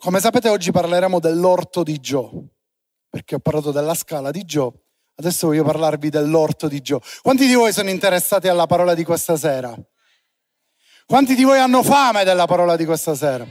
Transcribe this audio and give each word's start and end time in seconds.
come 0.00 0.18
sapete 0.18 0.48
oggi 0.48 0.70
parleremo 0.70 1.20
dell'orto 1.20 1.82
di 1.82 2.00
Gio, 2.00 2.30
perché 3.10 3.34
ho 3.34 3.38
parlato 3.38 3.70
della 3.70 3.94
scala 3.94 4.30
di 4.30 4.44
Gio, 4.44 4.84
adesso 5.16 5.48
voglio 5.48 5.62
parlarvi 5.62 6.08
dell'orto 6.08 6.68
di 6.68 6.80
Gio. 6.80 7.02
Quanti 7.20 7.46
di 7.46 7.52
voi 7.52 7.70
sono 7.72 7.90
interessati 7.90 8.48
alla 8.48 8.66
parola 8.66 8.94
di 8.94 9.04
questa 9.04 9.36
sera? 9.36 9.74
Quanti 11.04 11.34
di 11.34 11.44
voi 11.44 11.58
hanno 11.58 11.82
fame 11.82 12.24
della 12.24 12.46
parola 12.46 12.76
di 12.76 12.86
questa 12.86 13.14
sera? 13.14 13.46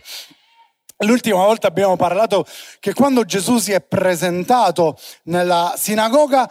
L'ultima 1.03 1.45
volta 1.45 1.67
abbiamo 1.67 1.95
parlato 1.95 2.45
che 2.79 2.93
quando 2.93 3.23
Gesù 3.25 3.59
si 3.59 3.71
è 3.71 3.81
presentato 3.81 4.97
nella 5.25 5.75
sinagoga, 5.77 6.49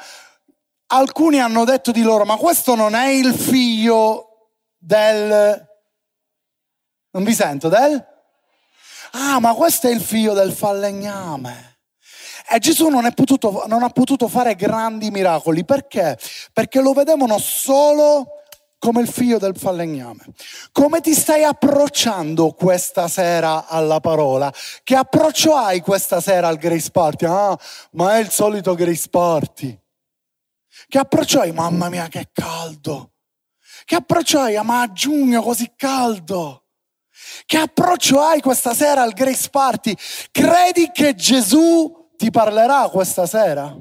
alcuni 0.86 1.40
hanno 1.40 1.64
detto 1.64 1.90
di 1.90 2.02
loro, 2.02 2.24
ma 2.24 2.36
questo 2.36 2.76
non 2.76 2.94
è 2.94 3.08
il 3.08 3.34
figlio 3.34 4.52
del... 4.78 5.66
Non 7.10 7.24
vi 7.24 7.34
sento, 7.34 7.68
del? 7.68 8.16
Ah, 9.12 9.40
ma 9.40 9.54
questo 9.54 9.88
è 9.88 9.90
il 9.90 10.00
figlio 10.00 10.34
del 10.34 10.52
falegname. 10.52 11.78
E 12.50 12.58
Gesù 12.58 12.88
non, 12.88 13.10
potuto, 13.14 13.64
non 13.66 13.82
ha 13.82 13.90
potuto 13.90 14.28
fare 14.28 14.54
grandi 14.54 15.10
miracoli. 15.10 15.64
Perché? 15.64 16.18
Perché 16.52 16.80
lo 16.80 16.92
vedevano 16.92 17.38
solo 17.38 18.38
come 18.78 19.02
il 19.02 19.08
figlio 19.08 19.38
del 19.38 19.56
falegname. 19.56 20.24
Come 20.72 21.00
ti 21.00 21.12
stai 21.14 21.44
approcciando 21.44 22.52
questa 22.52 23.08
sera 23.08 23.66
alla 23.66 24.00
parola? 24.00 24.52
Che 24.82 24.94
approccio 24.94 25.54
hai 25.54 25.80
questa 25.80 26.20
sera 26.20 26.48
al 26.48 26.56
Grace 26.56 26.90
Party? 26.90 27.26
Ah, 27.26 27.58
ma 27.92 28.16
è 28.16 28.20
il 28.20 28.30
solito 28.30 28.74
Grace 28.74 29.08
Party. 29.08 29.78
Che 30.86 30.98
approccio 30.98 31.40
hai? 31.40 31.52
Mamma 31.52 31.88
mia, 31.88 32.08
che 32.08 32.30
caldo. 32.32 33.12
Che 33.84 33.94
approccio 33.94 34.40
hai? 34.40 34.58
Ma 34.62 34.82
a 34.82 34.92
giugno 34.92 35.42
così 35.42 35.72
caldo. 35.76 36.67
Che 37.44 37.56
approccio 37.56 38.20
hai 38.20 38.40
questa 38.40 38.74
sera 38.74 39.02
al 39.02 39.12
Grace 39.12 39.48
Party? 39.50 39.94
Credi 40.30 40.90
che 40.92 41.14
Gesù 41.14 42.10
ti 42.16 42.30
parlerà 42.30 42.88
questa 42.88 43.26
sera? 43.26 43.74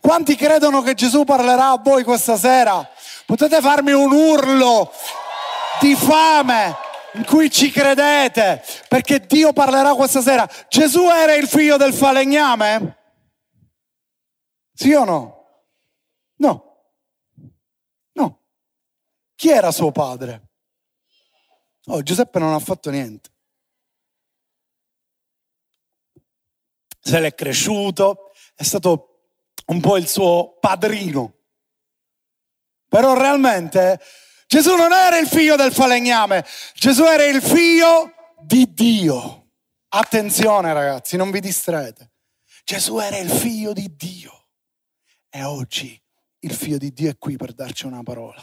Quanti 0.00 0.36
credono 0.36 0.82
che 0.82 0.94
Gesù 0.94 1.24
parlerà 1.24 1.70
a 1.70 1.78
voi 1.78 2.04
questa 2.04 2.36
sera? 2.36 2.88
Potete 3.26 3.60
farmi 3.60 3.92
un 3.92 4.12
urlo 4.12 4.92
di 5.80 5.94
fame 5.94 6.76
in 7.14 7.24
cui 7.24 7.50
ci 7.50 7.70
credete, 7.70 8.62
perché 8.88 9.20
Dio 9.20 9.52
parlerà 9.52 9.94
questa 9.94 10.20
sera. 10.20 10.48
Gesù 10.68 11.08
era 11.08 11.34
il 11.34 11.48
figlio 11.48 11.76
del 11.76 11.94
falegname? 11.94 12.96
Sì 14.72 14.92
o 14.92 15.04
no? 15.04 15.44
No. 16.36 16.82
No. 18.12 18.42
Chi 19.34 19.50
era 19.50 19.72
suo 19.72 19.90
padre? 19.90 20.47
Oh, 21.88 22.02
Giuseppe 22.02 22.38
non 22.38 22.52
ha 22.52 22.58
fatto 22.58 22.90
niente. 22.90 23.30
Se 27.00 27.18
l'è 27.18 27.34
cresciuto, 27.34 28.32
è 28.54 28.62
stato 28.62 29.30
un 29.66 29.80
po' 29.80 29.96
il 29.96 30.06
suo 30.06 30.58
padrino. 30.60 31.34
Però 32.88 33.14
realmente 33.14 34.00
Gesù 34.46 34.74
non 34.74 34.92
era 34.92 35.18
il 35.18 35.26
figlio 35.26 35.56
del 35.56 35.72
falegname, 35.72 36.44
Gesù 36.74 37.04
era 37.04 37.24
il 37.24 37.40
figlio 37.40 38.12
di 38.42 38.72
Dio. 38.72 39.52
Attenzione 39.88 40.72
ragazzi, 40.74 41.16
non 41.16 41.30
vi 41.30 41.40
distraete. 41.40 42.12
Gesù 42.64 42.98
era 42.98 43.16
il 43.16 43.30
figlio 43.30 43.72
di 43.72 43.94
Dio. 43.96 44.48
E 45.30 45.42
oggi 45.44 45.98
il 46.40 46.52
figlio 46.52 46.76
di 46.76 46.92
Dio 46.92 47.10
è 47.10 47.16
qui 47.16 47.36
per 47.36 47.54
darci 47.54 47.86
una 47.86 48.02
parola. 48.02 48.42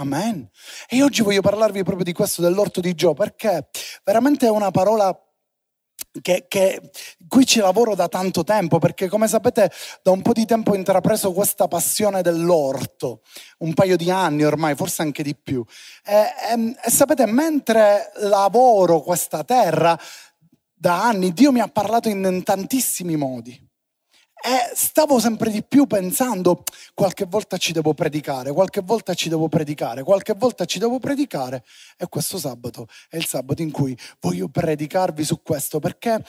Amen. 0.00 0.48
E 0.88 1.02
oggi 1.02 1.22
voglio 1.22 1.40
parlarvi 1.40 1.82
proprio 1.82 2.04
di 2.04 2.12
questo, 2.12 2.40
dell'orto 2.40 2.80
di 2.80 2.94
Gio, 2.94 3.14
perché 3.14 3.68
veramente 4.04 4.46
è 4.46 4.50
una 4.50 4.70
parola 4.70 5.12
che, 6.22 6.46
che, 6.46 6.90
qui 7.26 7.44
ci 7.44 7.58
lavoro 7.58 7.96
da 7.96 8.06
tanto 8.06 8.44
tempo 8.44 8.78
perché 8.78 9.08
come 9.08 9.26
sapete 9.26 9.72
da 10.02 10.12
un 10.12 10.22
po' 10.22 10.32
di 10.32 10.44
tempo 10.46 10.70
ho 10.70 10.74
intrapreso 10.76 11.32
questa 11.32 11.66
passione 11.66 12.22
dell'orto, 12.22 13.22
un 13.58 13.74
paio 13.74 13.96
di 13.96 14.08
anni 14.08 14.44
ormai, 14.44 14.76
forse 14.76 15.02
anche 15.02 15.24
di 15.24 15.34
più. 15.34 15.64
E, 16.04 16.14
e, 16.14 16.76
e 16.80 16.90
sapete, 16.90 17.26
mentre 17.26 18.12
lavoro 18.18 19.00
questa 19.00 19.42
terra 19.42 19.98
da 20.74 21.08
anni, 21.08 21.32
Dio 21.32 21.50
mi 21.50 21.60
ha 21.60 21.66
parlato 21.66 22.08
in 22.08 22.42
tantissimi 22.44 23.16
modi. 23.16 23.67
E 24.40 24.74
stavo 24.74 25.18
sempre 25.18 25.50
di 25.50 25.64
più 25.64 25.86
pensando, 25.86 26.62
qualche 26.94 27.24
volta 27.24 27.56
ci 27.56 27.72
devo 27.72 27.92
predicare, 27.92 28.52
qualche 28.52 28.80
volta 28.82 29.14
ci 29.14 29.28
devo 29.28 29.48
predicare, 29.48 30.04
qualche 30.04 30.34
volta 30.34 30.64
ci 30.64 30.78
devo 30.78 30.98
predicare. 31.00 31.64
E 31.96 32.06
questo 32.08 32.38
sabato 32.38 32.86
è 33.08 33.16
il 33.16 33.26
sabato 33.26 33.62
in 33.62 33.72
cui 33.72 33.98
voglio 34.20 34.48
predicarvi 34.48 35.24
su 35.24 35.42
questo, 35.42 35.80
perché 35.80 36.24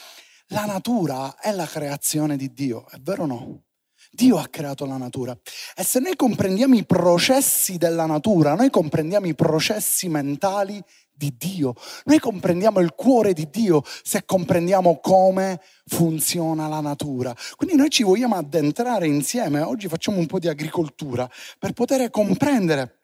la 0.48 0.64
natura 0.64 1.36
è 1.38 1.52
la 1.52 1.66
creazione 1.66 2.36
di 2.36 2.52
Dio, 2.52 2.84
è 2.90 2.98
vero 3.00 3.22
o 3.22 3.26
no? 3.26 3.62
Dio 4.10 4.38
ha 4.38 4.48
creato 4.48 4.86
la 4.86 4.96
natura. 4.96 5.36
E 5.76 5.84
se 5.84 6.00
noi 6.00 6.16
comprendiamo 6.16 6.74
i 6.74 6.84
processi 6.84 7.76
della 7.78 8.06
natura, 8.06 8.54
noi 8.54 8.70
comprendiamo 8.70 9.28
i 9.28 9.36
processi 9.36 10.08
mentali 10.08 10.82
di 11.20 11.34
Dio. 11.36 11.74
Noi 12.04 12.18
comprendiamo 12.18 12.80
il 12.80 12.94
cuore 12.94 13.34
di 13.34 13.50
Dio 13.50 13.82
se 14.02 14.24
comprendiamo 14.24 15.00
come 15.00 15.60
funziona 15.84 16.66
la 16.66 16.80
natura. 16.80 17.36
Quindi 17.56 17.76
noi 17.76 17.90
ci 17.90 18.04
vogliamo 18.04 18.36
addentrare 18.36 19.06
insieme, 19.06 19.60
oggi 19.60 19.86
facciamo 19.86 20.16
un 20.16 20.24
po' 20.24 20.38
di 20.38 20.48
agricoltura, 20.48 21.28
per 21.58 21.72
poter 21.72 22.08
comprendere 22.08 22.94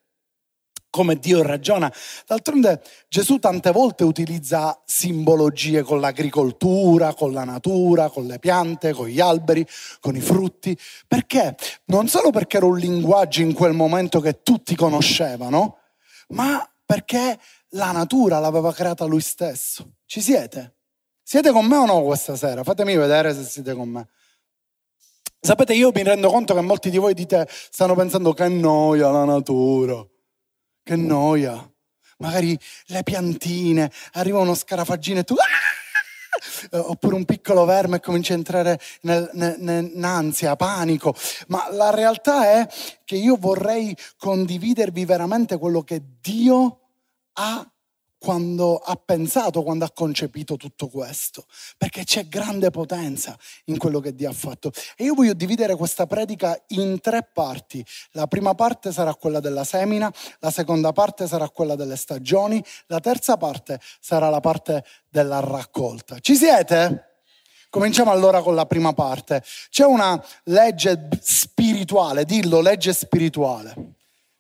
come 0.89 1.17
Dio 1.17 1.43
ragiona. 1.43 1.93
D'altronde 2.27 2.83
Gesù 3.07 3.39
tante 3.39 3.71
volte 3.71 4.03
utilizza 4.03 4.81
simbologie 4.87 5.83
con 5.83 6.01
l'agricoltura, 6.01 7.13
con 7.13 7.33
la 7.33 7.45
natura, 7.45 8.09
con 8.09 8.25
le 8.25 8.39
piante, 8.39 8.95
con 8.95 9.09
gli 9.09 9.21
alberi, 9.21 9.67
con 10.01 10.17
i 10.17 10.23
frutti. 10.23 10.75
Perché? 11.07 11.55
Non 11.87 12.09
solo 12.09 12.31
perché 12.31 12.57
era 12.57 12.65
un 12.65 12.79
linguaggio 12.79 13.43
in 13.43 13.53
quel 13.53 13.75
momento 13.75 14.21
che 14.21 14.41
tutti 14.43 14.75
conoscevano, 14.75 15.81
ma 16.29 16.67
perché 16.87 17.39
la 17.71 17.91
natura 17.91 18.39
l'aveva 18.39 18.73
creata 18.73 19.05
lui 19.05 19.21
stesso. 19.21 19.97
Ci 20.07 20.23
siete? 20.23 20.77
Siete 21.23 21.51
con 21.51 21.67
me 21.67 21.77
o 21.77 21.85
no 21.85 22.03
questa 22.03 22.37
sera? 22.37 22.63
Fatemi 22.63 22.97
vedere 22.97 23.35
se 23.35 23.43
siete 23.43 23.75
con 23.75 23.89
me. 23.89 24.09
Sapete, 25.41 25.75
io 25.75 25.91
mi 25.93 26.03
rendo 26.03 26.31
conto 26.31 26.55
che 26.55 26.61
molti 26.61 26.89
di 26.89 26.99
voi 26.99 27.15
dite, 27.15 27.47
stanno 27.49 27.95
pensando 27.95 28.33
che 28.33 28.49
noia 28.49 29.11
la 29.11 29.25
natura, 29.25 30.05
che 30.83 30.97
noia. 30.97 31.71
Magari 32.19 32.59
le 32.87 33.03
piantine, 33.03 33.91
arriva 34.13 34.39
uno 34.39 34.55
scarafaggino 34.55 35.21
e 35.21 35.25
tu... 35.25 35.35
Ah! 35.35 35.86
Oppure 36.71 37.15
un 37.15 37.25
piccolo 37.25 37.65
verme 37.65 37.97
e 37.97 38.01
comincia 38.01 38.33
a 38.33 38.37
entrare 38.37 38.81
nel, 39.03 39.31
nel, 39.33 39.93
ansia, 40.03 40.57
panico. 40.57 41.15
Ma 41.49 41.69
la 41.71 41.91
realtà 41.91 42.45
è 42.45 42.69
che 43.05 43.17
io 43.17 43.37
vorrei 43.37 43.97
condividervi 44.19 45.05
veramente 45.05 45.59
quello 45.59 45.83
che 45.83 46.03
Dio 46.21 46.81
ha 47.35 47.71
quando 48.27 48.79
ha 48.79 48.97
pensato, 48.97 49.63
quando 49.63 49.85
ha 49.85 49.91
concepito 49.93 50.57
tutto 50.57 50.89
questo, 50.89 51.47
perché 51.79 52.03
c'è 52.03 52.27
grande 52.27 52.73
potenza 52.73 53.39
in 53.67 53.79
quello 53.79 54.01
che 54.01 54.17
Dio 54.17 54.29
ha 54.29 54.33
fatto. 54.33 54.73
E 54.97 55.05
io 55.05 55.15
voglio 55.15 55.33
dividere 55.33 55.77
questa 55.77 56.09
predica 56.09 56.61
in 56.71 56.99
tre 57.01 57.23
parti. 57.23 57.87
La 58.15 58.27
prima 58.27 58.57
parte 58.57 58.91
sarà 58.91 59.15
quella 59.15 59.39
della 59.39 59.63
semina, 59.63 60.13
la 60.41 60.51
seconda 60.51 60.91
parte 60.91 61.29
sarà 61.29 61.49
quella 61.49 61.77
delle 61.77 61.95
stagioni, 61.95 62.61
la 62.89 62.99
terza 62.99 63.37
parte 63.37 63.79
sarà 64.01 64.29
la 64.29 64.41
parte 64.41 64.85
della 65.09 65.39
raccolta. 65.39 66.19
Ci 66.19 66.35
siete? 66.35 67.21
Cominciamo 67.71 68.11
allora 68.11 68.43
con 68.43 68.57
la 68.57 68.67
prima 68.67 68.93
parte. 68.93 69.41
C'è 69.71 69.85
una 69.85 70.21
legge 70.47 71.11
spirituale, 71.21 72.25
dillo 72.25 72.61
legge 72.61 72.93
spirituale 72.93 73.95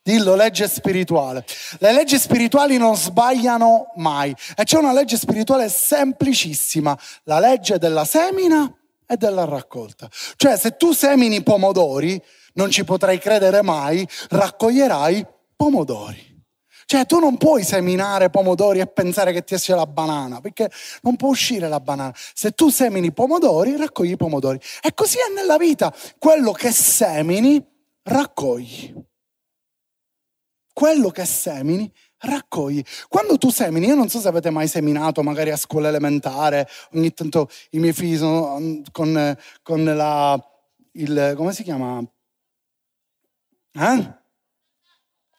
Dillo, 0.06 0.36
legge 0.36 0.68
spirituale. 0.68 1.44
Le 1.80 1.92
leggi 1.92 2.16
spirituali 2.16 2.76
non 2.76 2.94
sbagliano 2.94 3.90
mai. 3.96 4.32
E 4.54 4.62
c'è 4.62 4.78
una 4.78 4.92
legge 4.92 5.16
spirituale 5.16 5.68
semplicissima, 5.68 6.96
la 7.24 7.40
legge 7.40 7.76
della 7.78 8.04
semina 8.04 8.72
e 9.04 9.16
della 9.16 9.44
raccolta. 9.44 10.08
Cioè, 10.36 10.56
se 10.56 10.76
tu 10.76 10.92
semini 10.92 11.42
pomodori, 11.42 12.22
non 12.52 12.70
ci 12.70 12.84
potrai 12.84 13.18
credere 13.18 13.62
mai, 13.62 14.06
raccoglierai 14.28 15.26
pomodori. 15.56 16.40
Cioè, 16.84 17.04
tu 17.04 17.18
non 17.18 17.36
puoi 17.36 17.64
seminare 17.64 18.30
pomodori 18.30 18.78
e 18.78 18.86
pensare 18.86 19.32
che 19.32 19.42
ti 19.42 19.54
esce 19.54 19.74
la 19.74 19.86
banana, 19.86 20.40
perché 20.40 20.70
non 21.02 21.16
può 21.16 21.30
uscire 21.30 21.68
la 21.68 21.80
banana. 21.80 22.14
Se 22.14 22.52
tu 22.52 22.68
semini 22.68 23.12
pomodori, 23.12 23.76
raccogli 23.76 24.14
pomodori. 24.14 24.60
E 24.82 24.94
così 24.94 25.16
è 25.16 25.34
nella 25.34 25.56
vita. 25.56 25.92
Quello 26.16 26.52
che 26.52 26.70
semini, 26.70 27.60
raccogli 28.04 29.05
quello 30.76 31.08
che 31.08 31.24
semini 31.24 31.90
raccogli. 32.18 32.82
Quando 33.08 33.38
tu 33.38 33.48
semini, 33.48 33.86
io 33.86 33.94
non 33.94 34.10
so 34.10 34.20
se 34.20 34.28
avete 34.28 34.50
mai 34.50 34.68
seminato, 34.68 35.22
magari 35.22 35.50
a 35.50 35.56
scuola 35.56 35.88
elementare, 35.88 36.68
ogni 36.92 37.14
tanto 37.14 37.48
i 37.70 37.78
miei 37.78 37.94
figli 37.94 38.18
sono 38.18 38.60
mm, 38.60 38.82
con, 38.92 39.38
con 39.62 39.84
la, 39.84 40.38
il, 40.92 41.32
come 41.34 41.54
si 41.54 41.62
chiama? 41.62 42.04
Eh? 43.72 44.14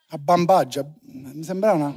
A 0.09 0.17
bambaggia, 0.17 0.83
mi 1.01 1.43
sembra 1.43 1.73
una... 1.73 1.93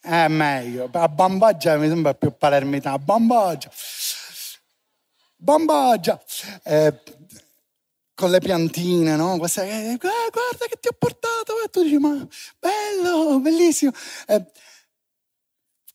È 0.00 0.26
meglio. 0.28 0.88
A 0.92 1.08
Bambaggia 1.08 1.76
mi 1.76 1.86
sembra 1.86 2.12
più 2.14 2.36
palermitano. 2.36 2.98
Bambaggia. 2.98 3.70
Bambaggia. 5.36 6.20
Eh, 6.64 6.92
con 8.14 8.30
le 8.30 8.38
piantine, 8.40 9.16
no? 9.16 9.38
Questa, 9.38 9.64
eh, 9.64 9.96
guarda 9.98 10.66
che 10.68 10.78
ti 10.80 10.88
ho 10.88 10.96
portato. 10.98 11.60
E 11.64 11.68
tu 11.68 11.82
dici, 11.82 11.98
ma 11.98 12.26
bello, 12.58 13.40
bellissimo. 13.40 13.92
Eh, 14.26 14.44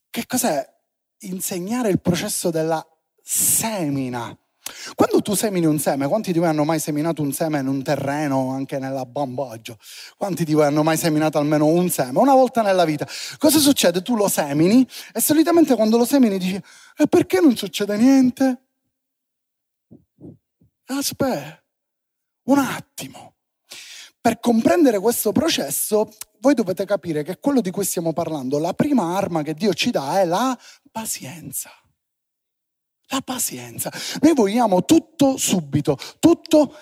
che 0.09 0.25
cos'è? 0.25 0.75
Insegnare 1.21 1.89
il 1.89 1.99
processo 1.99 2.49
della 2.49 2.85
semina. 3.21 4.37
Quando 4.95 5.21
tu 5.21 5.33
semini 5.33 5.65
un 5.65 5.79
seme, 5.79 6.07
quanti 6.07 6.31
di 6.31 6.39
voi 6.39 6.49
hanno 6.49 6.65
mai 6.65 6.79
seminato 6.79 7.21
un 7.21 7.31
seme 7.31 7.59
in 7.59 7.67
un 7.67 7.81
terreno, 7.83 8.51
anche 8.51 8.79
nella 8.79 9.05
bambaggio? 9.05 9.77
Quanti 10.17 10.43
di 10.43 10.53
voi 10.53 10.65
hanno 10.65 10.83
mai 10.83 10.97
seminato 10.97 11.37
almeno 11.37 11.65
un 11.67 11.89
seme? 11.89 12.19
Una 12.19 12.33
volta 12.33 12.61
nella 12.61 12.85
vita. 12.85 13.07
Cosa 13.37 13.59
succede? 13.59 14.01
Tu 14.01 14.15
lo 14.15 14.27
semini 14.27 14.87
e 15.13 15.21
solitamente 15.21 15.75
quando 15.75 15.97
lo 15.97 16.05
semini 16.05 16.37
dici, 16.37 16.61
e 16.97 17.07
perché 17.07 17.39
non 17.39 17.55
succede 17.55 17.97
niente? 17.97 18.61
Aspetta, 20.85 21.61
un 22.47 22.59
attimo. 22.59 23.35
Per 24.19 24.39
comprendere 24.39 24.99
questo 24.99 25.31
processo, 25.31 26.09
voi 26.39 26.53
dovete 26.53 26.85
capire 26.85 27.23
che 27.23 27.39
quello 27.39 27.61
di 27.61 27.71
cui 27.71 27.85
stiamo 27.85 28.13
parlando, 28.13 28.59
la 28.59 28.73
prima 28.73 29.15
arma 29.15 29.41
che 29.41 29.53
Dio 29.53 29.73
ci 29.73 29.89
dà 29.89 30.19
è 30.19 30.25
la 30.25 30.57
pazienza. 30.91 31.71
La 33.09 33.21
pazienza. 33.21 33.89
Noi 34.21 34.33
vogliamo 34.33 34.83
tutto 34.83 35.37
subito, 35.37 35.97
tutto 36.19 36.75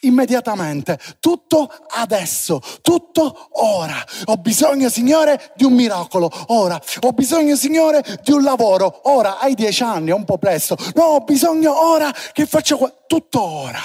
immediatamente, 0.00 0.98
tutto 1.18 1.68
adesso, 1.88 2.60
tutto 2.82 3.48
ora. 3.52 3.96
Ho 4.26 4.36
bisogno, 4.36 4.88
Signore, 4.88 5.52
di 5.56 5.64
un 5.64 5.72
miracolo, 5.72 6.30
ora. 6.48 6.80
Ho 7.00 7.12
bisogno, 7.12 7.56
Signore, 7.56 8.20
di 8.22 8.32
un 8.32 8.42
lavoro, 8.42 9.10
ora. 9.10 9.38
Hai 9.38 9.54
dieci 9.54 9.82
anni, 9.82 10.10
è 10.10 10.14
un 10.14 10.24
po' 10.24 10.38
presto. 10.38 10.76
No, 10.94 11.02
ho 11.02 11.20
bisogno 11.20 11.88
ora 11.88 12.12
che 12.32 12.46
faccio 12.46 12.76
qua. 12.76 12.92
Tutto 13.06 13.42
ora, 13.42 13.80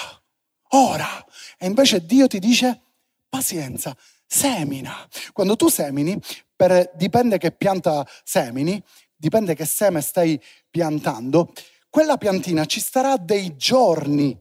ora. 0.69 1.25
E 1.57 1.65
invece 1.65 2.05
Dio 2.05 2.27
ti 2.27 2.39
dice 2.39 2.81
pazienza, 3.29 3.95
semina. 4.25 5.07
Quando 5.33 5.55
tu 5.55 5.69
semini, 5.69 6.19
per, 6.55 6.91
dipende 6.95 7.37
che 7.37 7.51
pianta 7.51 8.05
semini, 8.23 8.81
dipende 9.15 9.55
che 9.55 9.65
seme 9.65 10.01
stai 10.01 10.41
piantando, 10.69 11.53
quella 11.89 12.17
piantina 12.17 12.65
ci 12.65 12.79
starà 12.79 13.17
dei 13.17 13.55
giorni 13.55 14.39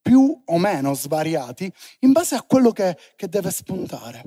più 0.00 0.42
o 0.44 0.58
meno 0.58 0.94
svariati 0.94 1.70
in 2.00 2.12
base 2.12 2.34
a 2.34 2.42
quello 2.42 2.72
che, 2.72 2.96
che 3.14 3.28
deve 3.28 3.50
spuntare. 3.50 4.24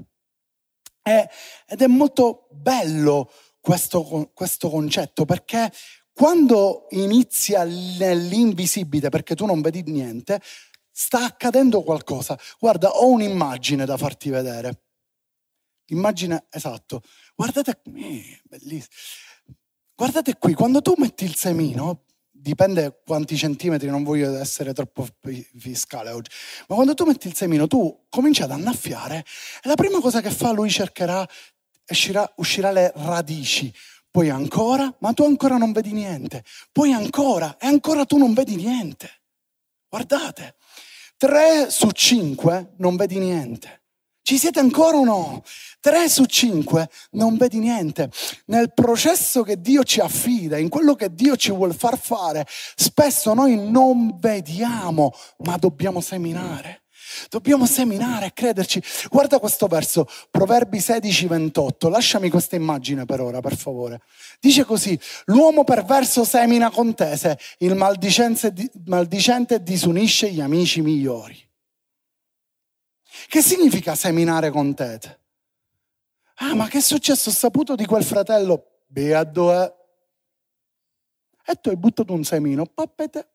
È, 1.01 1.27
ed 1.67 1.81
è 1.81 1.87
molto 1.87 2.47
bello 2.51 3.31
questo, 3.59 4.31
questo 4.33 4.69
concetto 4.69 5.25
perché 5.25 5.71
quando 6.13 6.87
inizia 6.91 7.63
nell'invisibile, 7.63 9.09
perché 9.09 9.33
tu 9.33 9.45
non 9.45 9.61
vedi 9.61 9.81
niente, 9.83 10.39
sta 11.01 11.25
accadendo 11.25 11.81
qualcosa. 11.81 12.37
Guarda, 12.59 12.89
ho 12.89 13.09
un'immagine 13.09 13.85
da 13.85 13.97
farti 13.97 14.29
vedere. 14.29 14.83
Immagine, 15.87 16.45
esatto. 16.51 17.01
Guardate, 17.35 17.81
eh, 17.95 18.39
bellissimo. 18.43 18.93
Guardate 19.95 20.37
qui, 20.37 20.53
quando 20.53 20.81
tu 20.81 20.93
metti 20.97 21.25
il 21.25 21.35
semino, 21.35 22.05
dipende 22.29 23.01
quanti 23.03 23.35
centimetri, 23.35 23.89
non 23.89 24.03
voglio 24.03 24.37
essere 24.37 24.73
troppo 24.73 25.07
fiscale 25.57 26.11
oggi, 26.11 26.29
ma 26.67 26.75
quando 26.75 26.93
tu 26.93 27.05
metti 27.05 27.27
il 27.27 27.35
semino, 27.35 27.67
tu 27.67 28.05
cominci 28.09 28.43
ad 28.43 28.51
annaffiare 28.51 29.25
e 29.63 29.67
la 29.67 29.75
prima 29.75 29.99
cosa 29.99 30.21
che 30.21 30.31
fa 30.31 30.51
lui 30.51 30.69
cercherà, 30.69 31.27
uscirà, 31.87 32.31
uscirà 32.37 32.71
le 32.71 32.91
radici, 32.95 33.73
poi 34.09 34.29
ancora, 34.29 34.93
ma 34.99 35.13
tu 35.13 35.23
ancora 35.23 35.57
non 35.57 35.71
vedi 35.71 35.93
niente, 35.93 36.43
poi 36.71 36.93
ancora 36.93 37.57
e 37.57 37.67
ancora 37.67 38.05
tu 38.05 38.17
non 38.17 38.33
vedi 38.33 38.55
niente. 38.55 39.21
Guardate, 39.87 40.55
tre 41.21 41.69
su 41.69 41.91
cinque 41.91 42.73
non 42.77 42.95
vedi 42.95 43.19
niente. 43.19 43.83
Ci 44.23 44.39
siete 44.39 44.59
ancora 44.59 44.97
o 44.97 45.03
no? 45.03 45.43
Tre 45.79 46.09
su 46.09 46.25
cinque 46.25 46.89
non 47.11 47.37
vedi 47.37 47.59
niente. 47.59 48.09
Nel 48.45 48.73
processo 48.73 49.43
che 49.43 49.61
Dio 49.61 49.83
ci 49.83 49.99
affida, 49.99 50.57
in 50.57 50.67
quello 50.67 50.95
che 50.95 51.13
Dio 51.13 51.35
ci 51.35 51.51
vuole 51.51 51.73
far 51.73 51.99
fare, 51.99 52.47
spesso 52.47 53.35
noi 53.35 53.55
non 53.69 54.17
vediamo, 54.17 55.13
ma 55.43 55.57
dobbiamo 55.57 56.01
seminare. 56.01 56.80
Dobbiamo 57.29 57.65
seminare 57.65 58.27
e 58.27 58.33
crederci. 58.33 58.81
Guarda 59.09 59.39
questo 59.39 59.67
verso, 59.67 60.07
Proverbi 60.29 60.79
16, 60.79 61.27
28. 61.27 61.89
Lasciami 61.89 62.29
questa 62.29 62.55
immagine 62.55 63.05
per 63.05 63.21
ora, 63.21 63.39
per 63.39 63.55
favore. 63.55 64.01
Dice 64.39 64.63
così: 64.63 64.99
L'uomo 65.25 65.63
perverso 65.63 66.23
semina 66.23 66.69
contese, 66.69 67.37
il 67.59 67.75
maldicente 67.75 69.63
disunisce 69.63 70.31
gli 70.31 70.41
amici 70.41 70.81
migliori. 70.81 71.49
Che 73.27 73.41
significa 73.41 73.95
seminare 73.95 74.49
con 74.49 74.73
tete? 74.73 75.19
Ah, 76.35 76.55
ma 76.55 76.67
che 76.67 76.79
è 76.79 76.81
successo? 76.81 77.29
Ho 77.29 77.33
saputo 77.33 77.75
di 77.75 77.85
quel 77.85 78.03
fratello. 78.03 78.83
Beato 78.87 79.53
è. 79.53 79.73
E 81.45 81.55
tu 81.55 81.69
hai 81.69 81.77
buttato 81.77 82.13
un 82.13 82.23
semino, 82.23 82.65
pappete. 82.65 83.30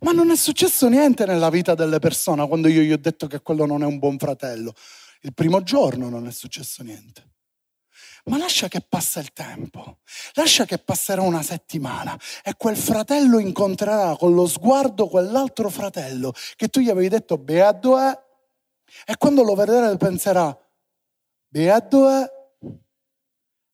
Ma 0.00 0.12
non 0.12 0.30
è 0.30 0.36
successo 0.36 0.88
niente 0.88 1.26
nella 1.26 1.50
vita 1.50 1.74
delle 1.74 1.98
persone 1.98 2.46
quando 2.46 2.68
io 2.68 2.82
gli 2.82 2.92
ho 2.92 2.98
detto 2.98 3.26
che 3.26 3.40
quello 3.40 3.66
non 3.66 3.82
è 3.82 3.86
un 3.86 3.98
buon 3.98 4.18
fratello. 4.18 4.74
Il 5.22 5.34
primo 5.34 5.62
giorno 5.62 6.08
non 6.08 6.26
è 6.26 6.32
successo 6.32 6.82
niente. 6.82 7.30
Ma 8.24 8.38
lascia 8.38 8.68
che 8.68 8.80
passa 8.80 9.18
il 9.18 9.32
tempo, 9.32 9.98
lascia 10.34 10.64
che 10.64 10.78
passerà 10.78 11.22
una 11.22 11.42
settimana 11.42 12.16
e 12.44 12.54
quel 12.56 12.76
fratello 12.76 13.40
incontrerà 13.40 14.16
con 14.16 14.32
lo 14.32 14.46
sguardo 14.46 15.08
quell'altro 15.08 15.68
fratello 15.70 16.32
che 16.54 16.68
tu 16.68 16.78
gli 16.78 16.88
avevi 16.88 17.08
detto 17.08 17.36
beato 17.36 17.98
è 17.98 18.16
e 19.06 19.16
quando 19.16 19.42
lo 19.42 19.54
vedrà 19.54 19.96
penserà, 19.96 20.56
beato 21.48 22.08
è. 22.08 22.30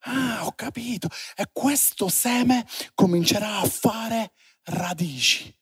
Ah, 0.03 0.47
ho 0.47 0.53
capito. 0.53 1.09
E 1.35 1.49
questo 1.53 2.09
seme 2.09 2.67
comincerà 2.95 3.59
a 3.59 3.67
fare 3.67 4.33
radici. 4.65 5.55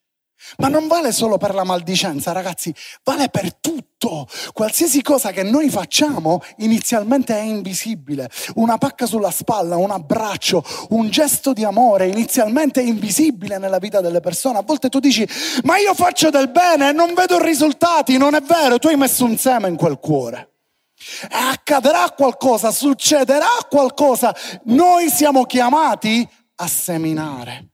Ma 0.58 0.68
non 0.68 0.86
vale 0.86 1.12
solo 1.12 1.38
per 1.38 1.54
la 1.54 1.64
maldicenza, 1.64 2.32
ragazzi, 2.32 2.74
vale 3.02 3.28
per 3.28 3.54
tutto. 3.54 4.28
Qualsiasi 4.52 5.02
cosa 5.02 5.30
che 5.30 5.42
noi 5.42 5.70
facciamo 5.70 6.42
inizialmente 6.58 7.34
è 7.34 7.40
invisibile. 7.40 8.30
Una 8.54 8.78
pacca 8.78 9.06
sulla 9.06 9.30
spalla, 9.30 9.76
un 9.76 9.90
abbraccio, 9.90 10.62
un 10.90 11.08
gesto 11.08 11.52
di 11.52 11.64
amore 11.64 12.08
inizialmente 12.08 12.80
è 12.80 12.84
invisibile 12.84 13.58
nella 13.58 13.78
vita 13.78 14.00
delle 14.00 14.20
persone. 14.20 14.58
A 14.58 14.62
volte 14.62 14.88
tu 14.88 15.00
dici, 15.00 15.26
ma 15.64 15.78
io 15.78 15.94
faccio 15.94 16.30
del 16.30 16.50
bene 16.50 16.90
e 16.90 16.92
non 16.92 17.14
vedo 17.14 17.42
risultati. 17.42 18.16
Non 18.16 18.34
è 18.34 18.40
vero, 18.40 18.78
tu 18.78 18.88
hai 18.88 18.96
messo 18.96 19.24
un 19.24 19.36
seme 19.36 19.68
in 19.68 19.76
quel 19.76 19.98
cuore. 19.98 20.50
E 21.22 21.36
accadrà 21.52 22.10
qualcosa, 22.10 22.70
succederà 22.70 23.48
qualcosa. 23.68 24.34
Noi 24.64 25.08
siamo 25.10 25.44
chiamati 25.44 26.26
a 26.56 26.66
seminare. 26.66 27.70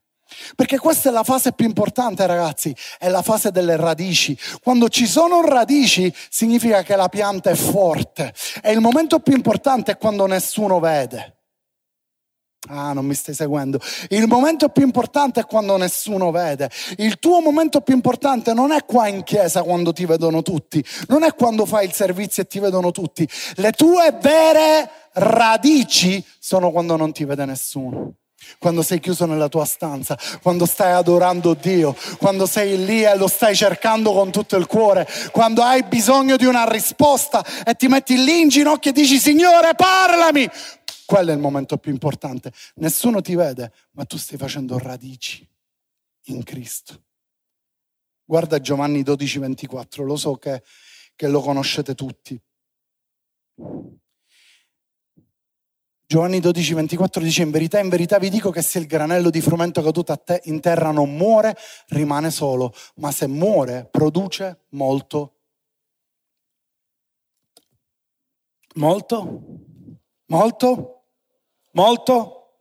Perché 0.54 0.78
questa 0.78 1.08
è 1.08 1.12
la 1.12 1.22
fase 1.22 1.52
più 1.52 1.66
importante, 1.66 2.26
ragazzi, 2.26 2.74
è 2.98 3.08
la 3.08 3.22
fase 3.22 3.50
delle 3.50 3.76
radici. 3.76 4.36
Quando 4.62 4.88
ci 4.88 5.06
sono 5.06 5.42
radici 5.42 6.12
significa 6.30 6.82
che 6.82 6.96
la 6.96 7.08
pianta 7.08 7.50
è 7.50 7.54
forte. 7.54 8.32
E 8.62 8.72
il 8.72 8.80
momento 8.80 9.20
più 9.20 9.34
importante 9.34 9.92
è 9.92 9.98
quando 9.98 10.26
nessuno 10.26 10.80
vede. 10.80 11.36
Ah, 12.68 12.92
non 12.92 13.04
mi 13.04 13.14
stai 13.14 13.34
seguendo. 13.34 13.80
Il 14.10 14.28
momento 14.28 14.68
più 14.68 14.84
importante 14.84 15.40
è 15.40 15.44
quando 15.44 15.76
nessuno 15.76 16.30
vede. 16.30 16.70
Il 16.98 17.18
tuo 17.18 17.40
momento 17.40 17.80
più 17.80 17.92
importante 17.92 18.52
non 18.52 18.70
è 18.70 18.84
qua 18.84 19.08
in 19.08 19.24
chiesa 19.24 19.62
quando 19.62 19.92
ti 19.92 20.06
vedono 20.06 20.42
tutti, 20.42 20.84
non 21.08 21.24
è 21.24 21.34
quando 21.34 21.66
fai 21.66 21.86
il 21.86 21.92
servizio 21.92 22.44
e 22.44 22.46
ti 22.46 22.60
vedono 22.60 22.92
tutti. 22.92 23.28
Le 23.56 23.72
tue 23.72 24.16
vere 24.20 24.88
radici 25.14 26.24
sono 26.38 26.70
quando 26.70 26.96
non 26.96 27.12
ti 27.12 27.24
vede 27.24 27.44
nessuno 27.46 28.14
quando 28.58 28.82
sei 28.82 29.00
chiuso 29.00 29.26
nella 29.26 29.48
tua 29.48 29.64
stanza, 29.64 30.18
quando 30.42 30.66
stai 30.66 30.92
adorando 30.92 31.54
Dio, 31.54 31.96
quando 32.18 32.46
sei 32.46 32.84
lì 32.84 33.04
e 33.04 33.16
lo 33.16 33.28
stai 33.28 33.54
cercando 33.54 34.12
con 34.12 34.30
tutto 34.30 34.56
il 34.56 34.66
cuore, 34.66 35.06
quando 35.30 35.62
hai 35.62 35.82
bisogno 35.84 36.36
di 36.36 36.44
una 36.44 36.64
risposta 36.64 37.44
e 37.64 37.74
ti 37.74 37.88
metti 37.88 38.22
lì 38.22 38.40
in 38.40 38.48
ginocchio 38.48 38.90
e 38.90 38.94
dici 38.94 39.18
Signore 39.18 39.74
parlami. 39.74 40.48
Quello 41.04 41.30
è 41.30 41.34
il 41.34 41.40
momento 41.40 41.76
più 41.76 41.92
importante. 41.92 42.52
Nessuno 42.76 43.20
ti 43.20 43.34
vede, 43.34 43.72
ma 43.92 44.04
tu 44.04 44.16
stai 44.16 44.38
facendo 44.38 44.78
radici 44.78 45.46
in 46.26 46.42
Cristo. 46.42 47.02
Guarda 48.24 48.60
Giovanni 48.60 49.02
12, 49.02 49.38
24, 49.40 50.04
lo 50.04 50.16
so 50.16 50.36
che, 50.36 50.62
che 51.14 51.28
lo 51.28 51.40
conoscete 51.40 51.94
tutti. 51.94 52.40
Giovanni 56.12 56.40
12, 56.40 56.74
24 56.74 57.22
dice 57.22 57.40
in 57.40 57.50
verità, 57.50 57.78
in 57.78 57.88
verità 57.88 58.18
vi 58.18 58.28
dico 58.28 58.50
che 58.50 58.60
se 58.60 58.78
il 58.78 58.84
granello 58.84 59.30
di 59.30 59.40
frumento 59.40 59.80
caduto 59.80 60.12
a 60.12 60.18
te 60.18 60.42
in 60.44 60.60
terra 60.60 60.90
non 60.90 61.16
muore, 61.16 61.56
rimane 61.88 62.30
solo, 62.30 62.74
ma 62.96 63.10
se 63.10 63.26
muore 63.26 63.88
produce 63.90 64.64
molto. 64.72 65.36
Molto? 68.74 69.42
Molto? 70.26 71.04
Molto? 71.70 72.56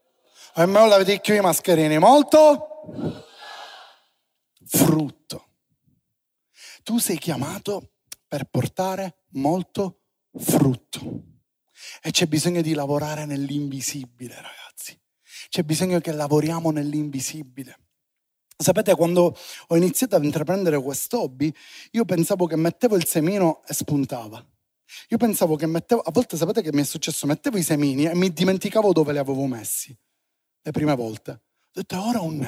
E 0.54 0.64
me 0.64 0.88
l'avete 0.88 1.20
qui 1.20 1.36
i 1.36 1.40
mascherini. 1.40 1.98
Molto? 1.98 3.26
Frutto. 4.64 5.46
Tu 6.82 6.96
sei 6.96 7.18
chiamato 7.18 7.90
per 8.26 8.44
portare 8.44 9.24
molto 9.32 9.98
frutto. 10.38 11.31
E 12.02 12.10
c'è 12.10 12.26
bisogno 12.26 12.62
di 12.62 12.74
lavorare 12.74 13.24
nell'invisibile, 13.24 14.34
ragazzi. 14.34 14.98
C'è 15.48 15.62
bisogno 15.62 16.00
che 16.00 16.12
lavoriamo 16.12 16.70
nell'invisibile. 16.70 17.78
Sapete, 18.56 18.94
quando 18.94 19.36
ho 19.66 19.76
iniziato 19.76 20.16
a 20.16 20.22
intraprendere 20.22 20.80
questo 20.80 21.22
hobby, 21.22 21.52
io 21.92 22.04
pensavo 22.04 22.46
che 22.46 22.56
mettevo 22.56 22.96
il 22.96 23.06
semino 23.06 23.62
e 23.66 23.74
spuntava. 23.74 24.44
Io 25.08 25.16
pensavo 25.16 25.56
che 25.56 25.66
mettevo, 25.66 26.00
a 26.00 26.10
volte 26.12 26.36
sapete 26.36 26.62
che 26.62 26.72
mi 26.72 26.82
è 26.82 26.84
successo? 26.84 27.26
Mettevo 27.26 27.56
i 27.58 27.62
semini 27.62 28.04
e 28.04 28.14
mi 28.14 28.32
dimenticavo 28.32 28.92
dove 28.92 29.12
li 29.12 29.18
avevo 29.18 29.46
messi, 29.46 29.96
le 30.62 30.70
prime 30.70 30.94
volte. 30.94 31.30
Ho 31.30 31.70
detto, 31.72 32.00
ora 32.00 32.20
un. 32.20 32.46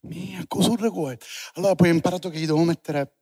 Mia, 0.00 0.44
cosa? 0.48 0.72
Allora 1.54 1.74
poi 1.74 1.90
ho 1.90 1.92
imparato 1.92 2.28
che 2.28 2.38
gli 2.38 2.46
dovevo 2.46 2.66
mettere 2.66 3.18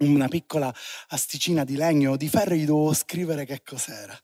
una 0.00 0.28
piccola 0.28 0.72
asticina 1.08 1.64
di 1.64 1.76
legno 1.76 2.12
o 2.12 2.16
di 2.16 2.28
ferro 2.28 2.54
e 2.54 2.58
gli 2.58 2.64
dovevo 2.64 2.94
scrivere 2.94 3.44
che 3.44 3.62
cos'era. 3.62 4.18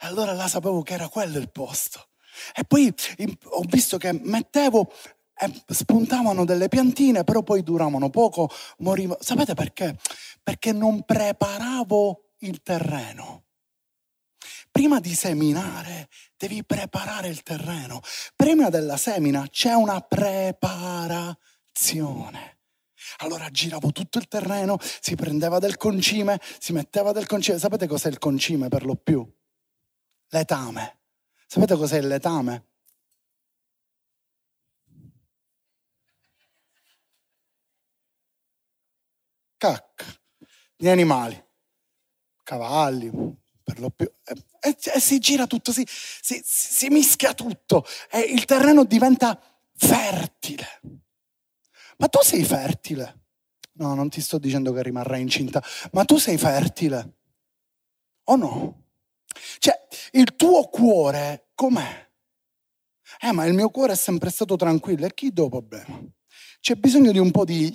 E 0.00 0.06
allora 0.06 0.32
là 0.32 0.48
sapevo 0.48 0.82
che 0.82 0.94
era 0.94 1.08
quello 1.08 1.38
il 1.38 1.50
posto. 1.50 2.08
E 2.54 2.64
poi 2.64 2.92
ho 3.44 3.62
visto 3.68 3.98
che 3.98 4.12
mettevo 4.12 4.92
e 5.38 5.52
spuntavano 5.68 6.44
delle 6.44 6.68
piantine, 6.68 7.24
però 7.24 7.42
poi 7.42 7.62
duravano 7.62 8.10
poco, 8.10 8.50
morivo. 8.78 9.16
Sapete 9.20 9.54
perché? 9.54 9.96
Perché 10.42 10.72
non 10.72 11.04
preparavo 11.04 12.32
il 12.38 12.62
terreno. 12.62 13.44
Prima 14.70 15.00
di 15.00 15.14
seminare 15.14 16.08
devi 16.36 16.62
preparare 16.64 17.28
il 17.28 17.42
terreno. 17.42 18.02
Prima 18.34 18.68
della 18.68 18.98
semina 18.98 19.46
c'è 19.48 19.72
una 19.72 20.00
preparazione. 20.00 22.55
Allora 23.18 23.50
giravo 23.50 23.92
tutto 23.92 24.18
il 24.18 24.28
terreno, 24.28 24.78
si 24.80 25.14
prendeva 25.14 25.58
del 25.58 25.76
concime, 25.76 26.40
si 26.58 26.72
metteva 26.72 27.12
del 27.12 27.26
concime. 27.26 27.58
Sapete 27.58 27.86
cos'è 27.86 28.08
il 28.08 28.18
concime 28.18 28.68
per 28.68 28.84
lo 28.84 28.96
più? 28.96 29.26
Letame. 30.28 30.98
Sapete 31.46 31.76
cos'è 31.76 31.98
il 31.98 32.06
letame? 32.06 32.64
Cacca 39.56 40.04
di 40.76 40.88
animali, 40.88 41.42
cavalli, 42.42 43.10
per 43.62 43.80
lo 43.80 43.90
più. 43.90 44.10
E, 44.60 44.76
e 44.94 45.00
si 45.00 45.18
gira 45.18 45.46
tutto, 45.46 45.72
si, 45.72 45.84
si, 45.86 46.40
si 46.44 46.88
mischia 46.88 47.34
tutto 47.34 47.84
e 48.10 48.20
il 48.20 48.44
terreno 48.44 48.84
diventa 48.84 49.40
fertile. 49.74 50.80
Ma 51.98 52.08
tu 52.08 52.18
sei 52.22 52.44
fertile. 52.44 53.24
No, 53.72 53.94
non 53.94 54.08
ti 54.08 54.20
sto 54.20 54.38
dicendo 54.38 54.72
che 54.72 54.82
rimarrai 54.82 55.20
incinta, 55.20 55.62
ma 55.92 56.04
tu 56.04 56.16
sei 56.18 56.38
fertile. 56.38 57.14
O 58.24 58.36
no? 58.36 58.84
Cioè, 59.58 59.86
il 60.12 60.34
tuo 60.34 60.68
cuore 60.68 61.48
com'è? 61.54 62.04
Eh, 63.20 63.32
ma 63.32 63.44
il 63.46 63.54
mio 63.54 63.70
cuore 63.70 63.92
è 63.92 63.96
sempre 63.96 64.30
stato 64.30 64.56
tranquillo. 64.56 65.06
E 65.06 65.14
chi 65.14 65.32
do 65.32 65.48
problema? 65.48 66.02
C'è 66.60 66.74
bisogno 66.74 67.12
di 67.12 67.18
un 67.18 67.30
po' 67.30 67.44
di... 67.44 67.72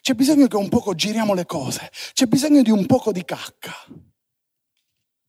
C'è 0.00 0.12
bisogno 0.12 0.46
che 0.46 0.56
un 0.56 0.68
poco 0.68 0.94
giriamo 0.94 1.32
le 1.32 1.46
cose. 1.46 1.90
C'è 2.12 2.26
bisogno 2.26 2.62
di 2.62 2.70
un 2.70 2.84
poco 2.86 3.10
di 3.10 3.24
cacca. 3.24 3.74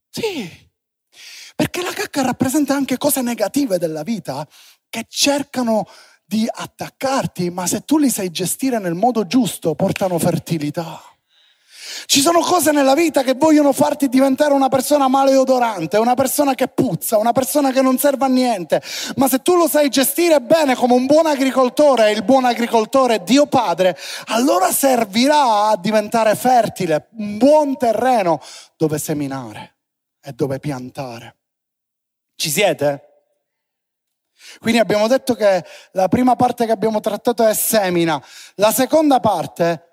Sì. 0.10 0.70
Perché 1.56 1.82
la 1.82 1.94
cacca 1.94 2.22
rappresenta 2.22 2.76
anche 2.76 2.98
cose 2.98 3.22
negative 3.22 3.78
della 3.78 4.04
vita 4.04 4.46
che 4.90 5.06
cercano 5.08 5.88
di 6.26 6.48
attaccarti, 6.52 7.50
ma 7.52 7.68
se 7.68 7.82
tu 7.82 7.98
li 7.98 8.10
sai 8.10 8.32
gestire 8.32 8.80
nel 8.80 8.96
modo 8.96 9.28
giusto, 9.28 9.76
portano 9.76 10.18
fertilità. 10.18 11.02
Ci 12.08 12.20
sono 12.22 12.40
cose 12.40 12.72
nella 12.72 12.96
vita 12.96 13.22
che 13.24 13.36
vogliono 13.36 13.72
farti 13.72 14.10
diventare 14.10 14.54
una 14.54 14.70
persona 14.70 15.08
maleodorante, 15.08 15.98
una 15.98 16.16
persona 16.16 16.56
che 16.56 16.68
puzza, 16.68 17.18
una 17.18 17.32
persona 17.32 17.72
che 17.72 17.82
non 17.82 17.98
serve 17.98 18.26
a 18.26 18.28
niente. 18.28 18.82
Ma 19.16 19.28
se 19.28 19.40
tu 19.40 19.56
lo 19.56 19.68
sai 19.68 19.90
gestire 19.90 20.42
bene 20.42 20.76
come 20.76 20.94
un 20.94 21.06
buon 21.06 21.28
agricoltore, 21.28 22.12
il 22.12 22.24
buon 22.24 22.46
agricoltore 22.46 23.24
Dio 23.24 23.46
Padre, 23.46 23.98
allora 24.28 24.72
servirà 24.72 25.68
a 25.68 25.78
diventare 25.78 26.36
fertile, 26.36 27.10
un 27.18 27.38
buon 27.38 27.78
terreno 27.78 28.42
dove 28.76 28.98
seminare 28.98 29.76
e 30.22 30.34
dove 30.34 30.60
piantare. 30.60 31.36
Ci 32.36 32.50
siete? 32.50 33.15
Quindi 34.60 34.80
abbiamo 34.80 35.08
detto 35.08 35.34
che 35.34 35.64
la 35.92 36.08
prima 36.08 36.36
parte 36.36 36.66
che 36.66 36.72
abbiamo 36.72 37.00
trattato 37.00 37.46
è 37.46 37.54
semina, 37.54 38.22
la 38.56 38.72
seconda 38.72 39.20
parte 39.20 39.84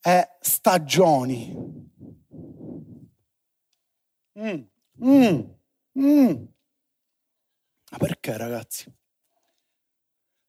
è 0.00 0.36
stagioni. 0.40 1.88
Mm, 4.38 4.62
mm, 5.04 5.40
mm. 5.98 6.44
Ma 7.90 7.98
perché 7.98 8.36
ragazzi? 8.36 8.92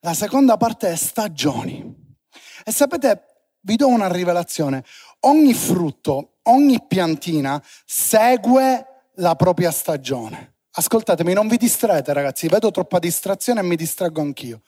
La 0.01 0.13
seconda 0.13 0.57
parte 0.57 0.91
è 0.91 0.95
stagioni. 0.95 2.17
E 2.63 2.71
sapete, 2.71 3.25
vi 3.61 3.75
do 3.75 3.87
una 3.87 4.11
rivelazione. 4.11 4.83
Ogni 5.21 5.53
frutto, 5.53 6.37
ogni 6.43 6.83
piantina 6.87 7.61
segue 7.85 8.85
la 9.15 9.35
propria 9.35 9.71
stagione. 9.71 10.50
Ascoltatemi, 10.73 11.33
non 11.33 11.49
vi 11.49 11.57
distraete 11.57 12.13
ragazzi, 12.13 12.47
vedo 12.47 12.71
troppa 12.71 12.97
distrazione 12.97 13.59
e 13.59 13.63
mi 13.63 13.75
distraggo 13.75 14.21
anch'io. 14.21 14.61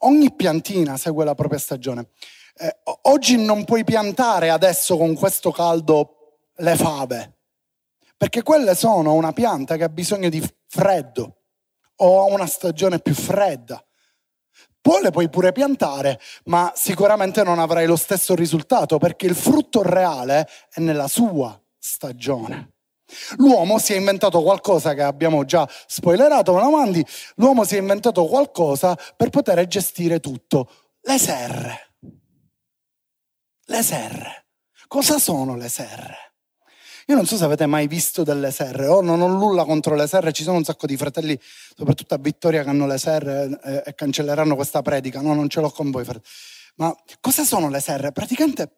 Ogni 0.00 0.34
piantina 0.34 0.96
segue 0.96 1.24
la 1.24 1.34
propria 1.34 1.58
stagione. 1.58 2.08
Eh, 2.56 2.78
oggi 3.02 3.36
non 3.36 3.64
puoi 3.64 3.84
piantare 3.84 4.48
adesso 4.48 4.96
con 4.96 5.14
questo 5.14 5.50
caldo 5.50 6.38
le 6.56 6.76
fave, 6.76 7.38
perché 8.16 8.42
quelle 8.42 8.74
sono 8.74 9.12
una 9.12 9.32
pianta 9.32 9.76
che 9.76 9.84
ha 9.84 9.88
bisogno 9.90 10.30
di 10.30 10.42
freddo 10.66 11.36
o 11.96 12.32
una 12.32 12.46
stagione 12.46 13.00
più 13.00 13.14
fredda. 13.14 13.84
Poi 14.80 15.02
le 15.02 15.10
puoi 15.10 15.28
pure 15.28 15.52
piantare, 15.52 16.18
ma 16.44 16.72
sicuramente 16.74 17.42
non 17.42 17.58
avrai 17.58 17.86
lo 17.86 17.96
stesso 17.96 18.34
risultato 18.34 18.96
perché 18.96 19.26
il 19.26 19.34
frutto 19.34 19.82
reale 19.82 20.48
è 20.70 20.80
nella 20.80 21.06
sua 21.06 21.60
stagione. 21.78 22.79
L'uomo 23.36 23.78
si 23.78 23.92
è 23.92 23.96
inventato 23.96 24.42
qualcosa 24.42 24.94
che 24.94 25.02
abbiamo 25.02 25.44
già 25.44 25.68
spoilerato, 25.86 26.52
ma 26.52 26.62
avanti, 26.62 27.04
l'uomo 27.36 27.64
si 27.64 27.76
è 27.76 27.78
inventato 27.78 28.26
qualcosa 28.26 28.96
per 29.16 29.30
poter 29.30 29.66
gestire 29.66 30.20
tutto. 30.20 30.70
Le 31.02 31.18
serre. 31.18 31.92
Le 33.64 33.82
serre. 33.82 34.46
Cosa 34.86 35.18
sono 35.18 35.56
le 35.56 35.68
serre? 35.68 36.32
Io 37.06 37.16
non 37.16 37.26
so 37.26 37.36
se 37.36 37.44
avete 37.44 37.66
mai 37.66 37.88
visto 37.88 38.22
delle 38.22 38.52
serre, 38.52 38.86
o 38.86 39.00
non 39.00 39.20
ho 39.20 39.26
nulla 39.26 39.64
contro 39.64 39.96
le 39.96 40.06
serre, 40.06 40.32
ci 40.32 40.44
sono 40.44 40.58
un 40.58 40.64
sacco 40.64 40.86
di 40.86 40.96
fratelli, 40.96 41.36
soprattutto 41.76 42.14
a 42.14 42.18
Vittoria, 42.18 42.62
che 42.62 42.68
hanno 42.68 42.86
le 42.86 42.98
serre 42.98 43.58
eh, 43.64 43.82
e 43.86 43.94
cancelleranno 43.94 44.54
questa 44.54 44.80
predica. 44.82 45.20
No, 45.20 45.34
non 45.34 45.48
ce 45.48 45.60
l'ho 45.60 45.70
con 45.70 45.90
voi. 45.90 46.04
Fratelli. 46.04 46.24
Ma 46.76 46.94
cosa 47.20 47.44
sono 47.44 47.68
le 47.68 47.80
serre? 47.80 48.12
Praticamente 48.12 48.72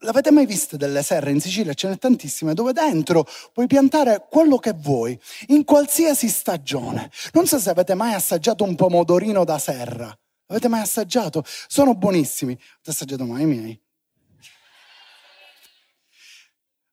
L'avete 0.00 0.32
mai 0.32 0.46
visto 0.46 0.76
delle 0.76 1.02
serre 1.02 1.30
in 1.30 1.40
Sicilia? 1.40 1.72
Ce 1.72 1.88
n'è 1.88 1.96
tantissime, 1.96 2.54
dove 2.54 2.72
dentro 2.72 3.24
puoi 3.52 3.68
piantare 3.68 4.26
quello 4.28 4.58
che 4.58 4.72
vuoi, 4.72 5.18
in 5.48 5.64
qualsiasi 5.64 6.28
stagione. 6.28 7.10
Non 7.32 7.46
so 7.46 7.58
se 7.60 7.70
avete 7.70 7.94
mai 7.94 8.12
assaggiato 8.12 8.64
un 8.64 8.74
pomodorino 8.74 9.44
da 9.44 9.58
serra. 9.58 10.12
Avete 10.48 10.68
mai 10.68 10.80
assaggiato? 10.80 11.44
Sono 11.68 11.94
buonissimi. 11.94 12.52
Avete 12.52 12.90
assaggiato 12.90 13.24
mai 13.24 13.42
i 13.42 13.46
miei? 13.46 13.80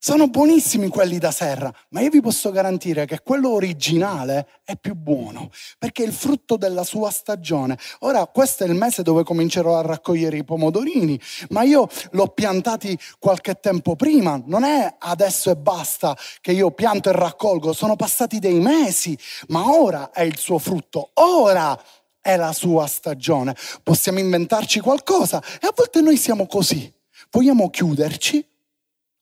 Sono 0.05 0.27
buonissimi 0.27 0.89
quelli 0.89 1.17
da 1.17 1.31
serra, 1.31 1.73
ma 1.91 2.01
io 2.01 2.09
vi 2.09 2.19
posso 2.19 2.51
garantire 2.51 3.05
che 3.05 3.21
quello 3.23 3.53
originale 3.53 4.49
è 4.65 4.75
più 4.75 4.95
buono, 4.95 5.49
perché 5.79 6.03
è 6.03 6.05
il 6.05 6.11
frutto 6.11 6.57
della 6.57 6.83
sua 6.83 7.09
stagione. 7.09 7.77
Ora, 7.99 8.27
questo 8.27 8.65
è 8.65 8.67
il 8.67 8.75
mese 8.75 9.01
dove 9.01 9.23
comincerò 9.23 9.77
a 9.77 9.81
raccogliere 9.81 10.35
i 10.35 10.43
pomodorini, 10.43 11.17
ma 11.51 11.63
io 11.63 11.87
l'ho 12.11 12.27
piantati 12.27 12.99
qualche 13.17 13.61
tempo 13.61 13.95
prima, 13.95 14.41
non 14.45 14.65
è 14.65 14.93
adesso 14.99 15.49
e 15.51 15.55
basta 15.55 16.17
che 16.41 16.51
io 16.51 16.71
pianto 16.71 17.07
e 17.07 17.13
raccolgo, 17.13 17.71
sono 17.71 17.95
passati 17.95 18.39
dei 18.39 18.59
mesi, 18.59 19.17
ma 19.47 19.71
ora 19.71 20.11
è 20.11 20.23
il 20.23 20.37
suo 20.37 20.59
frutto, 20.59 21.11
ora 21.13 21.81
è 22.19 22.35
la 22.35 22.51
sua 22.51 22.87
stagione. 22.87 23.55
Possiamo 23.81 24.19
inventarci 24.19 24.81
qualcosa 24.81 25.41
e 25.61 25.65
a 25.65 25.71
volte 25.73 26.01
noi 26.01 26.17
siamo 26.17 26.45
così. 26.45 26.93
Vogliamo 27.31 27.69
chiuderci 27.69 28.45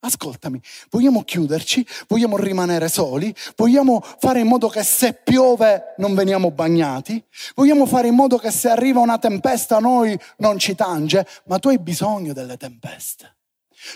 Ascoltami, 0.04 0.60
vogliamo 0.90 1.24
chiuderci, 1.24 1.86
vogliamo 2.08 2.36
rimanere 2.36 2.90
soli, 2.90 3.34
vogliamo 3.56 4.02
fare 4.18 4.40
in 4.40 4.48
modo 4.48 4.68
che 4.68 4.82
se 4.82 5.14
piove 5.14 5.94
non 5.98 6.16
veniamo 6.16 6.50
bagnati, 6.50 7.24
vogliamo 7.54 7.86
fare 7.86 8.08
in 8.08 8.16
modo 8.16 8.38
che 8.38 8.50
se 8.50 8.70
arriva 8.70 9.00
una 9.00 9.20
tempesta 9.20 9.78
noi 9.78 10.20
non 10.38 10.58
ci 10.58 10.74
tange, 10.74 11.28
ma 11.46 11.60
tu 11.60 11.68
hai 11.68 11.78
bisogno 11.78 12.34
delle 12.34 12.58
tempeste. 12.58 13.41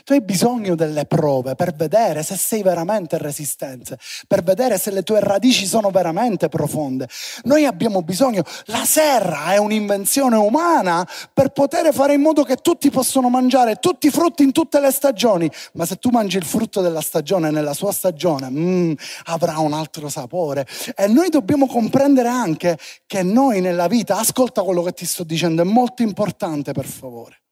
Tu 0.04 0.14
hai 0.14 0.22
bisogno 0.22 0.76
delle 0.76 1.06
prove 1.06 1.56
per 1.56 1.74
vedere 1.74 2.24
se 2.24 2.36
sei 2.36 2.64
veramente 2.64 3.18
resistente, 3.18 3.98
per 4.28 4.44
vedere 4.44 4.78
se 4.78 4.92
le 4.92 5.04
tue 5.04 5.20
radici 5.20 5.66
sono 5.66 5.90
veramente 5.90 6.50
profonde. 6.50 7.08
Noi 7.44 7.66
abbiamo 7.66 8.02
bisogno, 8.02 8.44
la 8.66 8.86
serra 8.86 9.54
è 9.54 9.58
un'invenzione 9.58 10.36
umana 10.36 11.08
per 11.34 11.50
poter 11.50 11.94
fare 11.94 12.14
in 12.14 12.22
modo 12.22 12.44
che 12.44 12.58
tutti 12.58 12.90
possano 12.90 13.30
mangiare 13.30 13.76
tutti 13.76 14.08
i 14.08 14.12
frutti 14.12 14.44
in 14.44 14.52
tutte 14.52 14.80
le 14.80 14.92
stagioni, 14.92 15.50
ma 15.74 15.86
se 15.86 15.98
tu 15.98 16.10
mangi 16.10 16.38
il 16.38 16.46
frutto 16.46 16.82
della 16.82 17.02
stagione 17.02 17.52
nella 17.52 17.74
sua 17.74 17.92
stagione, 17.92 18.50
mm, 18.50 18.94
avrà 19.26 19.60
un 19.60 19.74
altro 19.74 20.10
sapore. 20.10 20.66
E 20.96 21.08
noi 21.08 21.30
dobbiamo 21.30 21.68
comprendere 21.68 22.28
anche 22.28 22.78
che 23.06 23.24
noi 23.24 23.62
nella 23.62 23.88
vita, 23.88 24.18
ascolta 24.18 24.64
quello 24.64 24.82
che 24.82 24.94
ti 24.94 25.06
sto 25.06 25.24
dicendo, 25.24 25.62
è 25.62 25.66
molto 25.66 26.02
importante 26.02 26.72
per 26.72 26.86
favore. 26.86 27.45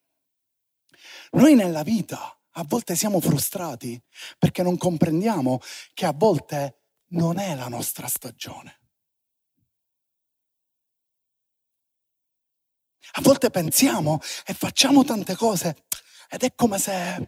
Noi 1.33 1.55
nella 1.55 1.83
vita 1.83 2.37
a 2.55 2.63
volte 2.67 2.95
siamo 2.95 3.19
frustrati 3.19 4.01
perché 4.37 4.61
non 4.61 4.77
comprendiamo 4.77 5.59
che 5.93 6.05
a 6.05 6.13
volte 6.13 6.81
non 7.09 7.39
è 7.39 7.55
la 7.55 7.67
nostra 7.67 8.07
stagione. 8.07 8.79
A 13.15 13.21
volte 13.21 13.49
pensiamo 13.49 14.19
e 14.45 14.53
facciamo 14.53 15.03
tante 15.03 15.35
cose 15.35 15.85
ed 16.29 16.43
è 16.43 16.53
come 16.55 16.77
se... 16.79 17.27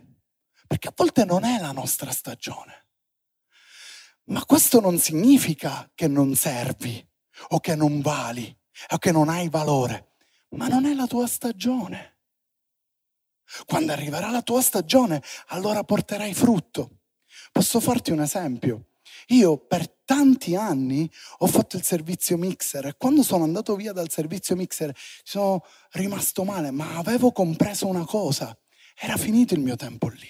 perché 0.67 0.87
a 0.87 0.93
volte 0.95 1.25
non 1.25 1.43
è 1.43 1.59
la 1.59 1.71
nostra 1.71 2.11
stagione. 2.11 2.87
Ma 4.25 4.45
questo 4.45 4.79
non 4.79 4.97
significa 4.97 5.91
che 5.93 6.07
non 6.07 6.35
servi 6.35 7.07
o 7.49 7.59
che 7.59 7.75
non 7.75 8.01
vali 8.01 8.55
o 8.89 8.97
che 8.97 9.11
non 9.11 9.29
hai 9.29 9.49
valore, 9.49 10.13
ma 10.49 10.67
non 10.67 10.85
è 10.85 10.93
la 10.93 11.05
tua 11.05 11.27
stagione. 11.27 12.14
Quando 13.65 13.91
arriverà 13.91 14.29
la 14.29 14.41
tua 14.41 14.61
stagione, 14.61 15.21
allora 15.47 15.83
porterai 15.83 16.33
frutto. 16.33 16.99
Posso 17.51 17.79
farti 17.79 18.11
un 18.11 18.21
esempio? 18.21 18.87
Io 19.27 19.57
per 19.57 19.89
tanti 20.05 20.55
anni 20.55 21.09
ho 21.39 21.47
fatto 21.47 21.77
il 21.77 21.83
servizio 21.83 22.37
mixer 22.37 22.85
e 22.85 22.95
quando 22.97 23.23
sono 23.23 23.43
andato 23.43 23.75
via 23.75 23.91
dal 23.91 24.09
servizio 24.09 24.55
mixer 24.55 24.95
sono 25.23 25.63
rimasto 25.91 26.43
male, 26.43 26.71
ma 26.71 26.95
avevo 26.97 27.31
compreso 27.31 27.87
una 27.87 28.05
cosa, 28.05 28.55
era 28.95 29.17
finito 29.17 29.53
il 29.53 29.61
mio 29.61 29.75
tempo 29.75 30.09
lì. 30.09 30.29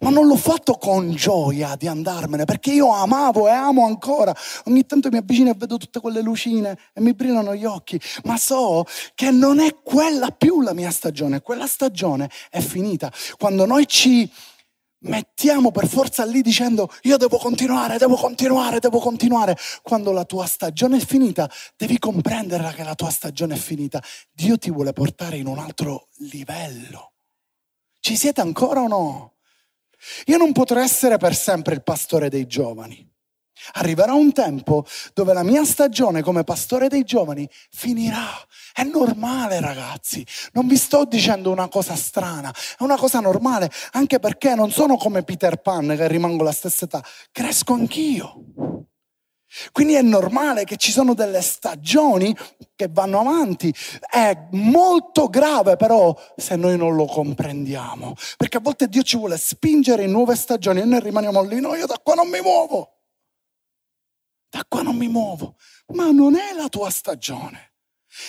Ma 0.00 0.10
non 0.10 0.26
l'ho 0.26 0.36
fatto 0.36 0.74
con 0.74 1.14
gioia 1.14 1.74
di 1.76 1.86
andarmene, 1.86 2.44
perché 2.44 2.72
io 2.72 2.92
amavo 2.92 3.48
e 3.48 3.52
amo 3.52 3.86
ancora. 3.86 4.34
Ogni 4.64 4.84
tanto 4.86 5.08
mi 5.10 5.18
avvicino 5.18 5.50
e 5.50 5.54
vedo 5.54 5.76
tutte 5.76 6.00
quelle 6.00 6.20
lucine 6.22 6.78
e 6.92 7.00
mi 7.00 7.14
brillano 7.14 7.54
gli 7.54 7.64
occhi, 7.64 8.00
ma 8.24 8.36
so 8.36 8.84
che 9.14 9.30
non 9.30 9.60
è 9.60 9.76
quella 9.82 10.30
più 10.30 10.60
la 10.60 10.74
mia 10.74 10.90
stagione, 10.90 11.40
quella 11.40 11.66
stagione 11.66 12.30
è 12.50 12.60
finita. 12.60 13.12
Quando 13.38 13.66
noi 13.66 13.86
ci 13.86 14.30
mettiamo 15.00 15.70
per 15.70 15.86
forza 15.86 16.24
lì 16.24 16.40
dicendo 16.40 16.90
io 17.02 17.16
devo 17.16 17.36
continuare, 17.36 17.98
devo 17.98 18.16
continuare, 18.16 18.78
devo 18.78 18.98
continuare, 18.98 19.56
quando 19.82 20.12
la 20.12 20.24
tua 20.24 20.46
stagione 20.46 20.98
è 20.98 21.04
finita, 21.04 21.50
devi 21.76 21.98
comprendere 21.98 22.72
che 22.74 22.82
la 22.82 22.94
tua 22.94 23.10
stagione 23.10 23.54
è 23.54 23.58
finita. 23.58 24.02
Dio 24.32 24.58
ti 24.58 24.70
vuole 24.70 24.92
portare 24.92 25.36
in 25.36 25.46
un 25.46 25.58
altro 25.58 26.08
livello. 26.18 27.12
Ci 28.00 28.16
siete 28.16 28.40
ancora 28.40 28.82
o 28.82 28.88
no? 28.88 29.35
Io 30.26 30.36
non 30.36 30.52
potrò 30.52 30.80
essere 30.80 31.16
per 31.16 31.34
sempre 31.34 31.74
il 31.74 31.82
pastore 31.82 32.28
dei 32.28 32.46
giovani. 32.46 33.14
Arriverà 33.74 34.12
un 34.12 34.32
tempo 34.32 34.84
dove 35.14 35.32
la 35.32 35.42
mia 35.42 35.64
stagione 35.64 36.22
come 36.22 36.44
pastore 36.44 36.88
dei 36.88 37.04
giovani 37.04 37.48
finirà. 37.70 38.28
È 38.72 38.82
normale, 38.82 39.60
ragazzi. 39.60 40.24
Non 40.52 40.66
vi 40.66 40.76
sto 40.76 41.04
dicendo 41.04 41.50
una 41.50 41.68
cosa 41.68 41.96
strana, 41.96 42.52
è 42.78 42.82
una 42.82 42.96
cosa 42.96 43.20
normale, 43.20 43.70
anche 43.92 44.18
perché 44.18 44.54
non 44.54 44.70
sono 44.70 44.96
come 44.96 45.22
Peter 45.22 45.56
Pan 45.56 45.94
che 45.96 46.06
rimango 46.08 46.44
la 46.44 46.52
stessa 46.52 46.84
età, 46.84 47.02
cresco 47.32 47.72
anch'io. 47.72 48.86
Quindi 49.72 49.94
è 49.94 50.02
normale 50.02 50.64
che 50.64 50.76
ci 50.76 50.90
sono 50.90 51.14
delle 51.14 51.40
stagioni 51.40 52.36
che 52.74 52.88
vanno 52.88 53.20
avanti. 53.20 53.72
È 54.08 54.48
molto 54.52 55.28
grave 55.28 55.76
però 55.76 56.16
se 56.36 56.56
noi 56.56 56.76
non 56.76 56.94
lo 56.94 57.06
comprendiamo. 57.06 58.14
Perché 58.36 58.58
a 58.58 58.60
volte 58.60 58.88
Dio 58.88 59.02
ci 59.02 59.16
vuole 59.16 59.38
spingere 59.38 60.04
in 60.04 60.10
nuove 60.10 60.36
stagioni 60.36 60.80
e 60.80 60.84
noi 60.84 61.00
rimaniamo 61.00 61.42
lì, 61.42 61.60
no, 61.60 61.74
io 61.74 61.86
da 61.86 61.98
qua 62.02 62.14
non 62.14 62.28
mi 62.28 62.40
muovo. 62.40 62.92
Da 64.48 64.64
qua 64.68 64.82
non 64.82 64.96
mi 64.96 65.08
muovo. 65.08 65.56
Ma 65.88 66.10
non 66.10 66.36
è 66.36 66.52
la 66.54 66.68
tua 66.68 66.90
stagione. 66.90 67.72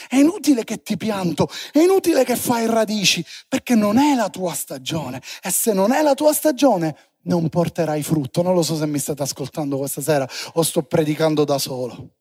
È 0.10 0.17
inutile 0.17 0.63
che 0.63 0.82
ti 0.82 0.97
pianto, 0.97 1.49
è 1.71 1.80
inutile 1.80 2.25
che 2.25 2.36
fai 2.36 2.65
radici, 2.65 3.25
perché 3.47 3.73
non 3.73 3.97
è 3.97 4.15
la 4.15 4.30
tua 4.30 4.53
stagione. 4.53 5.21
E 5.41 5.49
se 5.49 5.71
non 5.71 5.93
è 5.93 6.01
la 6.01 6.13
tua 6.13 6.34
stagione, 6.34 6.95
non 7.27 7.49
porterai 7.49 8.03
frutto. 8.03 8.41
Non 8.41 8.53
lo 8.53 8.63
so 8.63 8.75
se 8.75 8.85
mi 8.87 8.99
state 8.99 9.23
ascoltando 9.23 9.77
questa 9.77 10.01
sera 10.01 10.27
o 10.53 10.61
sto 10.63 10.83
predicando 10.83 11.43
da 11.43 11.57
solo. 11.57 12.15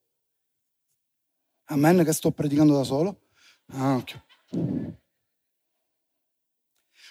Amen 1.69 2.03
che 2.03 2.13
sto 2.13 2.31
predicando 2.31 2.75
da 2.77 2.83
solo? 2.83 3.21
Ah, 3.73 3.95
ok. 3.95 4.21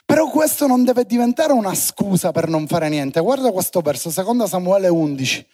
Però 0.07 0.31
questo 0.31 0.67
non 0.67 0.85
deve 0.85 1.05
diventare 1.05 1.53
una 1.53 1.75
scusa 1.75 2.31
per 2.31 2.49
non 2.49 2.67
fare 2.67 2.89
niente. 2.89 3.21
Guarda 3.21 3.51
questo 3.51 3.81
verso, 3.81 4.09
seconda 4.11 4.47
Samuele 4.47 4.89
11, 4.89 5.47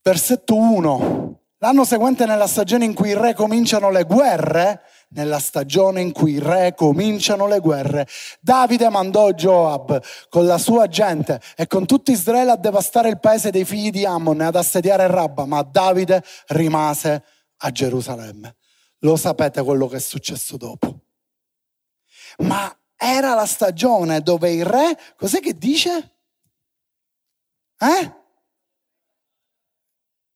versetto 0.00 0.54
1. 0.54 1.40
L'anno 1.58 1.84
seguente, 1.84 2.24
nella 2.24 2.46
stagione 2.46 2.84
in 2.84 2.94
cui 2.94 3.10
i 3.10 3.14
re 3.14 3.34
cominciano 3.34 3.90
le 3.90 4.04
guerre, 4.04 4.82
nella 5.12 5.38
stagione 5.38 6.00
in 6.00 6.12
cui 6.12 6.32
i 6.32 6.38
re 6.38 6.74
cominciano 6.74 7.46
le 7.46 7.60
guerre, 7.60 8.06
Davide 8.40 8.88
mandò 8.88 9.30
Joab 9.30 10.02
con 10.28 10.46
la 10.46 10.58
sua 10.58 10.86
gente 10.86 11.40
e 11.56 11.66
con 11.66 11.86
tutto 11.86 12.10
Israele 12.10 12.50
a 12.50 12.56
devastare 12.56 13.08
il 13.08 13.20
paese 13.20 13.50
dei 13.50 13.64
figli 13.64 13.90
di 13.90 14.04
Ammon 14.04 14.42
e 14.42 14.44
ad 14.44 14.56
assediare 14.56 15.06
Rabba, 15.06 15.46
ma 15.46 15.62
Davide 15.62 16.22
rimase 16.48 17.24
a 17.58 17.70
Gerusalemme. 17.70 18.56
Lo 18.98 19.16
sapete 19.16 19.62
quello 19.62 19.86
che 19.88 19.96
è 19.96 20.00
successo 20.00 20.56
dopo. 20.56 21.00
Ma 22.38 22.74
era 22.96 23.34
la 23.34 23.46
stagione 23.46 24.20
dove 24.20 24.50
i 24.50 24.62
re, 24.62 24.98
cos'è 25.16 25.40
che 25.40 25.56
dice? 25.56 26.10
Eh? 27.78 28.20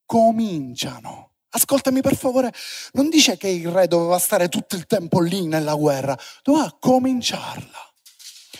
cominciano. 0.06 1.25
Ascoltami 1.50 2.00
per 2.00 2.16
favore, 2.16 2.52
non 2.92 3.08
dice 3.08 3.36
che 3.36 3.48
il 3.48 3.68
re 3.68 3.86
doveva 3.86 4.18
stare 4.18 4.48
tutto 4.48 4.76
il 4.76 4.86
tempo 4.86 5.20
lì 5.20 5.46
nella 5.46 5.74
guerra, 5.74 6.16
doveva 6.42 6.74
cominciarla. 6.78 7.92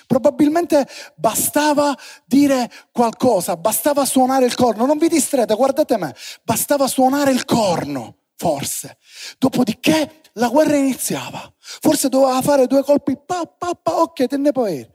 Probabilmente 0.07 0.87
bastava 1.17 1.95
dire 2.25 2.71
qualcosa, 2.93 3.57
bastava 3.57 4.05
suonare 4.05 4.47
il 4.47 4.55
corno. 4.55 4.87
Non 4.87 4.99
vi 4.99 5.09
distrete, 5.09 5.55
guardate 5.55 5.99
me, 5.99 6.15
bastava 6.45 6.87
suonare 6.87 7.33
il 7.33 7.45
corno, 7.45 8.19
forse. 8.37 8.99
Dopodiché 9.37 10.21
la 10.35 10.49
guerra 10.49 10.77
iniziava. 10.77 11.53
Forse 11.59 12.09
doveva 12.09 12.41
fare 12.41 12.69
due 12.69 12.85
colpi, 12.85 13.19
pa, 13.19 13.47
pa, 13.47 13.73
pa, 13.75 14.01
ok, 14.01 14.27
te 14.27 14.37
ne 14.37 14.53
puoi 14.53 14.89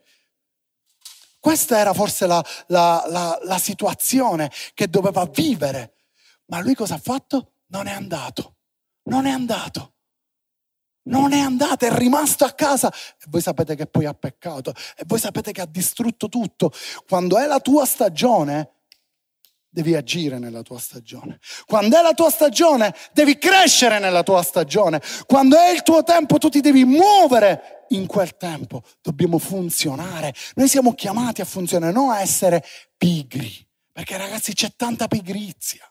Questa 1.40 1.78
era 1.78 1.94
forse 1.94 2.26
la, 2.26 2.44
la, 2.68 3.04
la, 3.08 3.38
la 3.44 3.58
situazione 3.58 4.50
che 4.74 4.88
doveva 4.88 5.26
vivere 5.26 5.96
ma 6.52 6.60
lui 6.60 6.76
cosa 6.76 6.96
ha 6.96 7.00
fatto? 7.02 7.51
Non 7.72 7.88
è 7.88 7.92
andato. 7.92 8.56
Non 9.04 9.26
è 9.26 9.32
andato. 9.32 9.94
Non 11.04 11.34
è 11.34 11.40
andato, 11.40 11.86
è 11.86 11.92
rimasto 11.92 12.46
a 12.46 12.52
casa. 12.52 12.92
E 12.92 13.26
voi 13.28 13.42
sapete 13.42 13.76
che 13.76 13.88
poi 13.88 14.06
ha 14.06 14.14
peccato. 14.14 14.74
E 14.96 15.04
voi 15.06 15.20
sapete 15.20 15.52
che 15.52 15.62
ha 15.62 15.66
distrutto 15.66 16.30
tutto. 16.30 16.72
Quando 17.08 17.40
è 17.40 17.48
la 17.48 17.60
tua 17.60 17.86
stagione, 17.86 18.70
devi 19.68 19.96
agire 19.96 20.38
nella 20.38 20.62
tua 20.62 20.78
stagione. 20.78 21.40
Quando 21.66 21.98
è 21.98 22.02
la 22.02 22.14
tua 22.14 22.30
stagione, 22.30 22.94
devi 23.14 23.38
crescere 23.38 23.98
nella 24.00 24.22
tua 24.22 24.44
stagione. 24.44 25.02
Quando 25.26 25.58
è 25.58 25.72
il 25.72 25.82
tuo 25.82 26.04
tempo, 26.04 26.38
tu 26.38 26.50
ti 26.50 26.62
devi 26.62 26.84
muovere 26.84 27.86
in 27.90 28.06
quel 28.06 28.38
tempo. 28.38 28.84
Dobbiamo 29.02 29.40
funzionare. 29.40 30.36
Noi 30.56 30.68
siamo 30.68 30.94
chiamati 30.94 31.42
a 31.42 31.46
funzionare, 31.46 31.92
non 31.92 32.12
a 32.12 32.22
essere 32.22 32.64
pigri. 32.96 33.68
Perché 33.92 34.18
ragazzi 34.18 34.54
c'è 34.54 34.74
tanta 34.76 35.08
pigrizia 35.08 35.91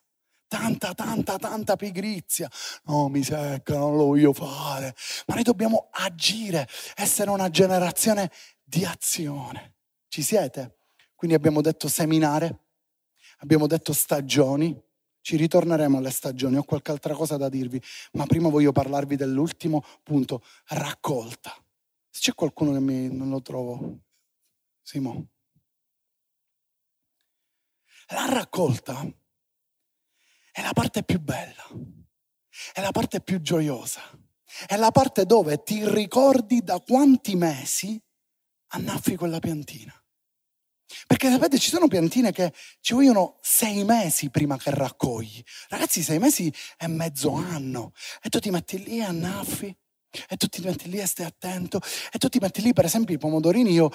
tanta, 0.50 0.94
tanta, 0.94 1.38
tanta 1.38 1.76
pigrizia. 1.76 2.50
No, 2.86 3.08
mi 3.08 3.22
secca, 3.22 3.78
non 3.78 3.96
lo 3.96 4.06
voglio 4.06 4.32
fare. 4.32 4.96
Ma 5.26 5.34
noi 5.34 5.44
dobbiamo 5.44 5.88
agire, 5.92 6.68
essere 6.96 7.30
una 7.30 7.50
generazione 7.50 8.32
di 8.64 8.84
azione. 8.84 9.74
Ci 10.08 10.22
siete? 10.22 10.78
Quindi 11.14 11.36
abbiamo 11.36 11.60
detto 11.60 11.86
seminare, 11.86 12.64
abbiamo 13.38 13.68
detto 13.68 13.92
stagioni. 13.92 14.76
Ci 15.22 15.36
ritorneremo 15.36 15.98
alle 15.98 16.10
stagioni, 16.10 16.56
ho 16.56 16.64
qualche 16.64 16.90
altra 16.90 17.14
cosa 17.14 17.36
da 17.36 17.48
dirvi, 17.48 17.80
ma 18.12 18.24
prima 18.24 18.48
voglio 18.48 18.72
parlarvi 18.72 19.16
dell'ultimo 19.16 19.84
punto, 20.02 20.42
raccolta. 20.68 21.54
Se 22.08 22.20
c'è 22.20 22.34
qualcuno 22.34 22.72
che 22.72 22.80
mi, 22.80 23.14
non 23.14 23.28
lo 23.28 23.42
trovo, 23.42 24.00
Simo. 24.82 25.28
La 28.08 28.26
raccolta 28.28 29.06
è 30.61 30.62
la 30.62 30.73
parte 30.75 31.03
più 31.03 31.18
bella, 31.18 31.66
è 32.75 32.83
la 32.83 32.92
parte 32.92 33.23
più 33.23 33.40
gioiosa, 33.40 34.03
è 34.66 34.77
la 34.77 34.90
parte 34.90 35.25
dove 35.25 35.62
ti 35.62 35.88
ricordi 35.88 36.62
da 36.62 36.79
quanti 36.81 37.35
mesi 37.35 38.01
annaffi 38.68 39.16
quella 39.16 39.38
piantina. 39.38 39.94
Perché 41.07 41.31
sapete, 41.31 41.59
ci 41.59 41.70
sono 41.70 41.88
piantine 41.88 42.31
che 42.31 42.53
ci 42.81 42.94
vogliono 42.94 43.38
sei 43.40 43.85
mesi 43.85 44.29
prima 44.29 44.59
che 44.59 44.70
raccogli. 44.70 45.42
Ragazzi, 45.68 46.03
sei 46.03 46.18
mesi 46.18 46.53
è 46.77 46.88
mezzo 46.88 47.33
anno. 47.33 47.92
E 48.20 48.29
tu 48.29 48.38
ti 48.40 48.51
metti 48.51 48.83
lì 48.83 48.99
e 48.99 49.05
annaffi. 49.05 49.75
E 50.29 50.37
tu 50.37 50.49
ti 50.49 50.61
metti 50.62 50.90
lì 50.90 50.99
e 50.99 51.07
stai 51.07 51.27
attento. 51.27 51.81
E 52.12 52.18
tu 52.18 52.29
ti 52.29 52.38
metti 52.40 52.61
lì, 52.61 52.73
per 52.73 52.85
esempio, 52.85 53.14
i 53.14 53.18
pomodorini, 53.18 53.70
io 53.70 53.90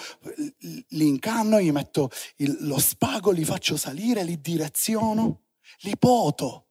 li 0.59 1.07
incanno, 1.07 1.59
gli 1.59 1.71
metto 1.71 2.09
il, 2.37 2.55
lo 2.61 2.79
spago, 2.79 3.31
li 3.31 3.43
faccio 3.43 3.75
salire, 3.75 4.23
li 4.23 4.39
direziono, 4.39 5.44
li 5.79 5.97
poto. 5.97 6.67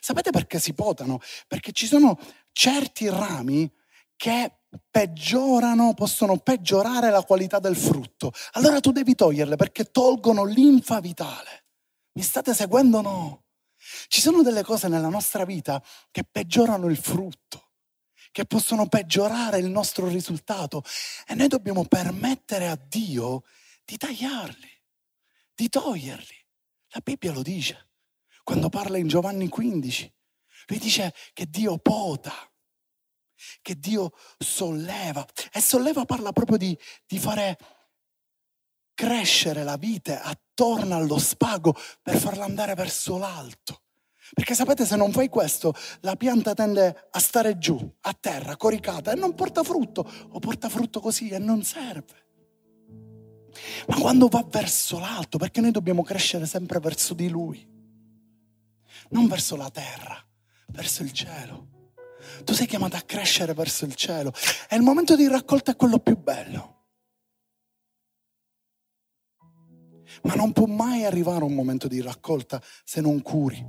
Sapete 0.00 0.30
perché 0.30 0.58
si 0.58 0.74
potano? 0.74 1.20
Perché 1.46 1.72
ci 1.72 1.86
sono 1.86 2.18
certi 2.52 3.08
rami 3.08 3.70
che 4.16 4.58
peggiorano, 4.90 5.94
possono 5.94 6.38
peggiorare 6.38 7.10
la 7.10 7.22
qualità 7.22 7.58
del 7.58 7.76
frutto. 7.76 8.32
Allora 8.52 8.80
tu 8.80 8.92
devi 8.92 9.14
toglierle 9.14 9.56
perché 9.56 9.84
tolgono 9.90 10.44
l'infa 10.44 11.00
vitale. 11.00 11.66
Mi 12.12 12.22
state 12.22 12.52
seguendo 12.52 12.98
o 12.98 13.00
no? 13.02 13.44
Ci 14.08 14.20
sono 14.20 14.42
delle 14.42 14.62
cose 14.62 14.88
nella 14.88 15.08
nostra 15.08 15.44
vita 15.44 15.82
che 16.10 16.24
peggiorano 16.24 16.88
il 16.88 16.96
frutto, 16.96 17.70
che 18.32 18.44
possono 18.44 18.88
peggiorare 18.88 19.58
il 19.58 19.70
nostro 19.70 20.08
risultato 20.08 20.82
e 21.26 21.34
noi 21.34 21.48
dobbiamo 21.48 21.84
permettere 21.84 22.68
a 22.68 22.76
Dio 22.76 23.44
di 23.84 23.96
tagliarli, 23.96 24.82
di 25.54 25.68
toglierli. 25.68 26.36
La 26.90 27.00
Bibbia 27.02 27.32
lo 27.32 27.42
dice 27.42 27.87
quando 28.48 28.70
parla 28.70 28.96
in 28.96 29.08
Giovanni 29.08 29.46
15. 29.46 30.10
Lui 30.68 30.78
dice 30.78 31.12
che 31.34 31.50
Dio 31.50 31.76
pota 31.76 32.32
che 33.60 33.78
Dio 33.78 34.12
solleva. 34.38 35.26
E 35.52 35.60
solleva 35.60 36.06
parla 36.06 36.32
proprio 36.32 36.56
di, 36.56 36.76
di 37.06 37.18
fare 37.18 37.58
crescere 38.94 39.64
la 39.64 39.76
vite 39.76 40.18
attorno 40.18 40.96
allo 40.96 41.18
spago 41.18 41.76
per 42.02 42.16
farla 42.16 42.46
andare 42.46 42.72
verso 42.72 43.18
l'alto. 43.18 43.82
Perché 44.32 44.54
sapete, 44.54 44.86
se 44.86 44.96
non 44.96 45.12
fai 45.12 45.28
questo, 45.28 45.74
la 46.00 46.16
pianta 46.16 46.54
tende 46.54 47.08
a 47.10 47.18
stare 47.18 47.58
giù, 47.58 47.78
a 48.00 48.16
terra, 48.18 48.56
coricata, 48.56 49.12
e 49.12 49.14
non 49.14 49.34
porta 49.34 49.62
frutto, 49.62 50.10
o 50.30 50.38
porta 50.38 50.70
frutto 50.70 51.00
così 51.00 51.28
e 51.28 51.38
non 51.38 51.62
serve. 51.62 52.26
Ma 53.88 53.96
quando 53.96 54.28
va 54.28 54.42
verso 54.48 54.98
l'alto, 54.98 55.36
perché 55.36 55.60
noi 55.60 55.70
dobbiamo 55.70 56.02
crescere 56.02 56.46
sempre 56.46 56.80
verso 56.80 57.12
di 57.12 57.28
Lui, 57.28 57.76
non 59.10 59.26
verso 59.26 59.56
la 59.56 59.70
terra, 59.70 60.22
verso 60.68 61.02
il 61.02 61.12
cielo. 61.12 61.68
Tu 62.44 62.52
sei 62.52 62.66
chiamato 62.66 62.96
a 62.96 63.00
crescere 63.00 63.54
verso 63.54 63.84
il 63.84 63.94
cielo. 63.94 64.32
E 64.68 64.76
il 64.76 64.82
momento 64.82 65.16
di 65.16 65.28
raccolta 65.28 65.72
è 65.72 65.76
quello 65.76 65.98
più 65.98 66.16
bello. 66.16 66.76
Ma 70.22 70.34
non 70.34 70.52
può 70.52 70.66
mai 70.66 71.04
arrivare 71.04 71.44
un 71.44 71.54
momento 71.54 71.86
di 71.86 72.00
raccolta 72.00 72.60
se 72.84 73.00
non 73.00 73.22
curi, 73.22 73.64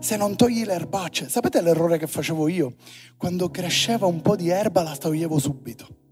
se 0.00 0.16
non 0.16 0.36
togli 0.36 0.64
le 0.64 0.74
erbacce. 0.74 1.28
Sapete 1.28 1.60
l'errore 1.62 1.98
che 1.98 2.06
facevo 2.06 2.48
io? 2.48 2.74
Quando 3.16 3.50
cresceva 3.50 4.06
un 4.06 4.20
po' 4.20 4.36
di 4.36 4.48
erba 4.48 4.82
la 4.82 4.96
toglievo 4.96 5.38
subito. 5.38 6.04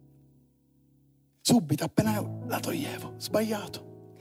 Subito, 1.40 1.85
appena 1.85 2.23
la 2.47 2.61
toglievo. 2.61 3.14
Sbagliato. 3.19 4.17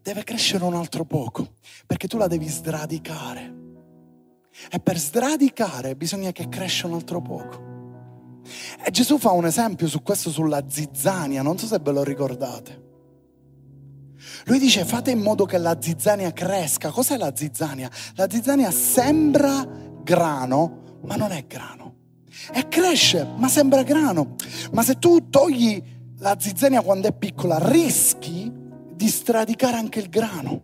Deve 0.00 0.24
crescere 0.24 0.64
un 0.64 0.74
altro 0.74 1.04
poco, 1.04 1.56
perché 1.86 2.08
tu 2.08 2.16
la 2.16 2.26
devi 2.26 2.48
sradicare. 2.48 3.63
E 4.70 4.78
per 4.78 4.98
sradicare 4.98 5.96
bisogna 5.96 6.32
che 6.32 6.48
cresca 6.48 6.86
un 6.86 6.94
altro 6.94 7.20
poco. 7.20 7.72
E 8.84 8.90
Gesù 8.90 9.18
fa 9.18 9.30
un 9.30 9.46
esempio 9.46 9.88
su 9.88 10.02
questo 10.02 10.30
sulla 10.30 10.64
zizzania, 10.68 11.42
non 11.42 11.58
so 11.58 11.66
se 11.66 11.78
ve 11.80 11.92
lo 11.92 12.04
ricordate. 12.04 12.82
Lui 14.46 14.58
dice 14.58 14.84
fate 14.84 15.10
in 15.10 15.20
modo 15.20 15.44
che 15.44 15.58
la 15.58 15.76
zizzania 15.80 16.32
cresca. 16.32 16.90
Cos'è 16.90 17.16
la 17.16 17.34
zizzania? 17.34 17.90
La 18.14 18.28
zizzania 18.28 18.70
sembra 18.70 19.66
grano, 20.02 20.98
ma 21.02 21.16
non 21.16 21.32
è 21.32 21.46
grano. 21.46 21.94
E 22.52 22.68
cresce, 22.68 23.26
ma 23.36 23.48
sembra 23.48 23.82
grano. 23.82 24.34
Ma 24.72 24.82
se 24.82 24.98
tu 24.98 25.30
togli 25.30 25.82
la 26.18 26.36
zizzania 26.38 26.82
quando 26.82 27.08
è 27.08 27.12
piccola, 27.12 27.58
rischi 27.58 28.52
di 28.94 29.08
stradicare 29.08 29.76
anche 29.76 30.00
il 30.00 30.08
grano. 30.08 30.62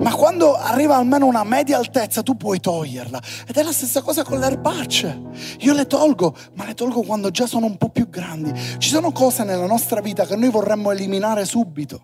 Ma 0.00 0.14
quando 0.14 0.54
arriva 0.54 0.96
almeno 0.96 1.26
una 1.26 1.44
media 1.44 1.78
altezza 1.78 2.22
tu 2.22 2.36
puoi 2.36 2.60
toglierla. 2.60 3.20
Ed 3.46 3.56
è 3.56 3.62
la 3.62 3.72
stessa 3.72 4.02
cosa 4.02 4.22
con 4.22 4.38
le 4.38 4.46
erbacce. 4.46 5.20
Io 5.60 5.72
le 5.72 5.86
tolgo, 5.86 6.34
ma 6.54 6.64
le 6.66 6.74
tolgo 6.74 7.02
quando 7.02 7.30
già 7.30 7.46
sono 7.46 7.66
un 7.66 7.76
po' 7.76 7.88
più 7.88 8.08
grandi. 8.08 8.52
Ci 8.78 8.88
sono 8.88 9.12
cose 9.12 9.44
nella 9.44 9.66
nostra 9.66 10.00
vita 10.00 10.26
che 10.26 10.36
noi 10.36 10.50
vorremmo 10.50 10.90
eliminare 10.90 11.44
subito. 11.44 12.02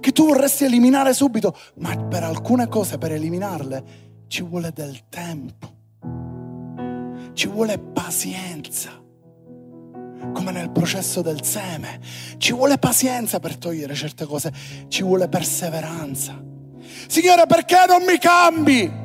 Che 0.00 0.12
tu 0.12 0.26
vorresti 0.26 0.64
eliminare 0.64 1.12
subito, 1.14 1.56
ma 1.76 1.96
per 1.96 2.24
alcune 2.24 2.68
cose, 2.68 2.98
per 2.98 3.12
eliminarle, 3.12 3.84
ci 4.28 4.42
vuole 4.42 4.72
del 4.72 5.08
tempo. 5.08 5.70
Ci 7.34 7.48
vuole 7.48 7.78
pazienza 7.78 9.01
come 10.32 10.52
nel 10.52 10.70
processo 10.70 11.22
del 11.22 11.42
seme. 11.42 12.00
Ci 12.38 12.52
vuole 12.52 12.78
pazienza 12.78 13.40
per 13.40 13.56
togliere 13.56 13.94
certe 13.94 14.24
cose, 14.24 14.52
ci 14.88 15.02
vuole 15.02 15.28
perseveranza. 15.28 16.40
Signore, 17.08 17.46
perché 17.46 17.84
non 17.88 18.04
mi 18.04 18.18
cambi? 18.18 19.00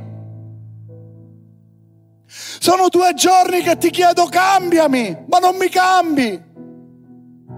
Sono 2.25 2.89
due 2.89 3.13
giorni 3.13 3.61
che 3.61 3.77
ti 3.77 3.89
chiedo 3.89 4.25
cambiami, 4.25 5.25
ma 5.27 5.39
non 5.39 5.55
mi 5.55 5.69
cambi. 5.69 6.43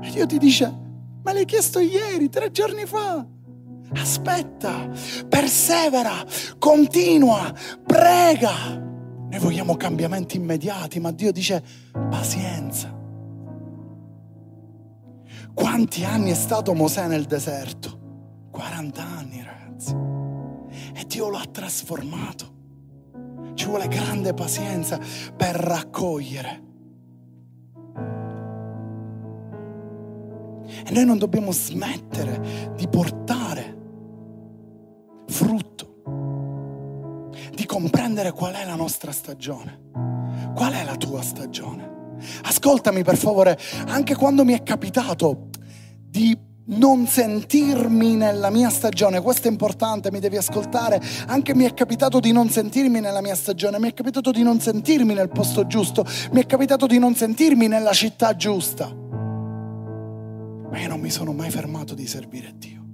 E 0.02 0.10
Dio 0.12 0.26
ti 0.26 0.38
dice, 0.38 0.72
ma 1.24 1.34
l'hai 1.34 1.46
chiesto 1.46 1.80
ieri, 1.80 2.30
tre 2.30 2.52
giorni 2.52 2.86
fa. 2.86 3.26
Aspetta, 3.96 4.88
persevera, 5.28 6.24
continua, 6.60 7.52
prega. 7.86 8.78
Noi 9.30 9.40
vogliamo 9.40 9.76
cambiamenti 9.76 10.38
immediati, 10.38 11.00
ma 11.00 11.12
Dio 11.12 11.32
dice 11.32 11.64
pazienza. 12.10 12.99
Quanti 15.60 16.06
anni 16.06 16.32
è 16.32 16.36
stato 16.36 16.74
Mosè 16.74 17.08
nel 17.08 17.26
deserto? 17.26 18.48
40 18.50 19.02
anni, 19.04 19.44
ragazzi. 19.44 19.94
E 20.96 21.06
Dio 21.06 21.28
lo 21.28 21.36
ha 21.36 21.46
trasformato. 21.52 22.54
Ci 23.56 23.66
vuole 23.66 23.90
grande 23.90 24.34
pazienza 24.34 24.98
per 25.36 25.56
raccogliere. 25.56 26.64
E 30.86 30.92
noi 30.92 31.04
non 31.04 31.18
dobbiamo 31.18 31.52
smettere 31.52 32.72
di 32.78 32.88
portare 32.88 33.78
frutto, 35.28 36.04
di 37.54 37.66
comprendere 37.66 38.32
qual 38.32 38.54
è 38.54 38.64
la 38.64 38.76
nostra 38.76 39.12
stagione, 39.12 39.92
qual 40.56 40.72
è 40.72 40.86
la 40.86 40.96
tua 40.96 41.22
stagione. 41.22 41.98
Ascoltami 42.44 43.04
per 43.04 43.18
favore, 43.18 43.60
anche 43.88 44.16
quando 44.16 44.46
mi 44.46 44.54
è 44.54 44.64
capitato 44.64 45.49
di 46.10 46.48
non 46.72 47.08
sentirmi 47.08 48.16
nella 48.16 48.50
mia 48.50 48.70
stagione, 48.70 49.22
questo 49.22 49.48
è 49.48 49.52
importante, 49.52 50.12
mi 50.12 50.20
devi 50.20 50.38
ascoltare, 50.38 51.02
anche 51.28 51.56
mi 51.56 51.64
è 51.64 51.74
capitato 51.74 52.20
di 52.20 52.32
non 52.32 52.50
sentirmi 52.50 53.00
nella 53.00 53.22
mia 53.22 53.36
stagione, 53.36 53.80
mi 53.80 53.90
è 53.90 53.94
capitato 53.94 54.32
di 54.32 54.44
non 54.44 54.60
sentirmi 54.60 55.14
nel 55.14 55.30
posto 55.30 55.66
giusto, 55.66 56.06
mi 56.32 56.42
è 56.42 56.46
capitato 56.46 56.86
di 56.86 57.00
non 57.00 57.16
sentirmi 57.16 57.68
nella 57.68 57.94
città 57.94 58.36
giusta. 58.36 58.94
Ma 60.72 60.80
io 60.80 60.88
non 60.88 61.00
mi 61.00 61.10
sono 61.10 61.34
mai 61.34 61.50
fermato 61.50 61.96
di 61.96 62.06
servire 62.06 62.54
Dio, 62.56 62.86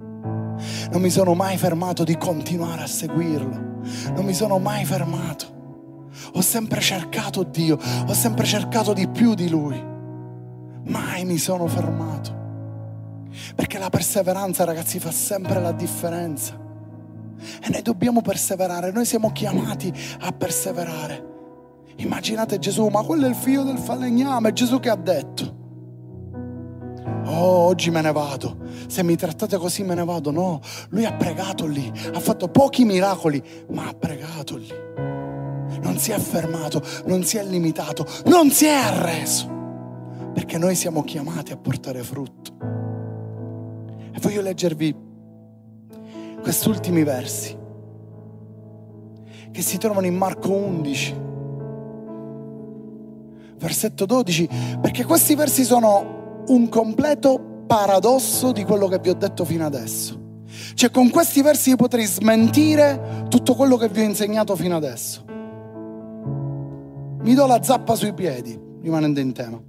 non 0.90 1.00
mi 1.02 1.10
sono 1.10 1.34
mai 1.34 1.58
fermato 1.58 2.04
di 2.04 2.16
continuare 2.16 2.82
a 2.82 2.86
seguirlo, 2.86 3.80
non 4.14 4.24
mi 4.24 4.32
sono 4.32 4.58
mai 4.58 4.86
fermato. 4.86 5.54
Ho 6.32 6.40
sempre 6.40 6.80
cercato 6.80 7.42
Dio, 7.42 7.78
ho 8.06 8.14
sempre 8.14 8.46
cercato 8.46 8.94
di 8.94 9.06
più 9.06 9.34
di 9.34 9.50
Lui, 9.50 9.78
mai 10.84 11.26
mi 11.26 11.36
sono 11.36 11.66
fermato. 11.66 12.35
Perché 13.54 13.78
la 13.78 13.90
perseveranza, 13.90 14.64
ragazzi, 14.64 14.98
fa 14.98 15.10
sempre 15.10 15.60
la 15.60 15.72
differenza. 15.72 16.58
E 17.62 17.68
noi 17.68 17.82
dobbiamo 17.82 18.22
perseverare, 18.22 18.92
noi 18.92 19.04
siamo 19.04 19.32
chiamati 19.32 19.92
a 20.20 20.32
perseverare. 20.32 21.34
Immaginate 21.96 22.58
Gesù, 22.58 22.86
ma 22.88 23.02
quello 23.02 23.26
è 23.26 23.28
il 23.28 23.34
figlio 23.34 23.62
del 23.62 23.78
falegname, 23.78 24.52
Gesù 24.52 24.80
che 24.80 24.90
ha 24.90 24.96
detto. 24.96 25.64
Oh, 27.26 27.66
oggi 27.66 27.90
me 27.90 28.00
ne 28.00 28.12
vado. 28.12 28.58
Se 28.86 29.02
mi 29.02 29.16
trattate 29.16 29.56
così 29.56 29.82
me 29.82 29.94
ne 29.94 30.04
vado. 30.04 30.30
No, 30.30 30.60
lui 30.90 31.04
ha 31.04 31.12
pregato 31.12 31.66
lì, 31.66 31.90
ha 32.12 32.20
fatto 32.20 32.48
pochi 32.48 32.84
miracoli, 32.84 33.42
ma 33.70 33.88
ha 33.88 33.94
pregato 33.94 34.56
lì. 34.56 34.68
Non 35.80 35.98
si 35.98 36.12
è 36.12 36.18
fermato, 36.18 36.82
non 37.06 37.24
si 37.24 37.36
è 37.36 37.44
limitato, 37.44 38.06
non 38.26 38.50
si 38.50 38.66
è 38.66 38.74
arreso. 38.74 39.54
Perché 40.32 40.58
noi 40.58 40.74
siamo 40.74 41.02
chiamati 41.02 41.52
a 41.52 41.56
portare 41.56 42.02
frutto. 42.02 42.84
E 44.16 44.20
voglio 44.20 44.40
leggervi 44.40 44.96
questi 46.40 46.68
ultimi 46.70 47.02
versi 47.02 47.54
che 49.50 49.60
si 49.60 49.76
trovano 49.76 50.06
in 50.06 50.16
Marco 50.16 50.50
11. 50.52 51.24
versetto 53.58 54.06
12, 54.06 54.48
perché 54.80 55.04
questi 55.04 55.34
versi 55.34 55.64
sono 55.64 56.44
un 56.46 56.68
completo 56.70 57.64
paradosso 57.66 58.52
di 58.52 58.64
quello 58.64 58.86
che 58.86 59.00
vi 59.00 59.10
ho 59.10 59.14
detto 59.14 59.44
fino 59.44 59.66
adesso. 59.66 60.18
Cioè 60.72 60.90
con 60.90 61.10
questi 61.10 61.42
versi 61.42 61.70
io 61.70 61.76
potrei 61.76 62.06
smentire 62.06 63.24
tutto 63.28 63.54
quello 63.54 63.76
che 63.76 63.88
vi 63.88 64.00
ho 64.00 64.04
insegnato 64.04 64.56
fino 64.56 64.76
adesso. 64.76 65.24
Mi 67.20 67.34
do 67.34 67.46
la 67.46 67.62
zappa 67.62 67.94
sui 67.94 68.14
piedi, 68.14 68.58
rimanendo 68.80 69.20
in 69.20 69.32
tema. 69.32 69.60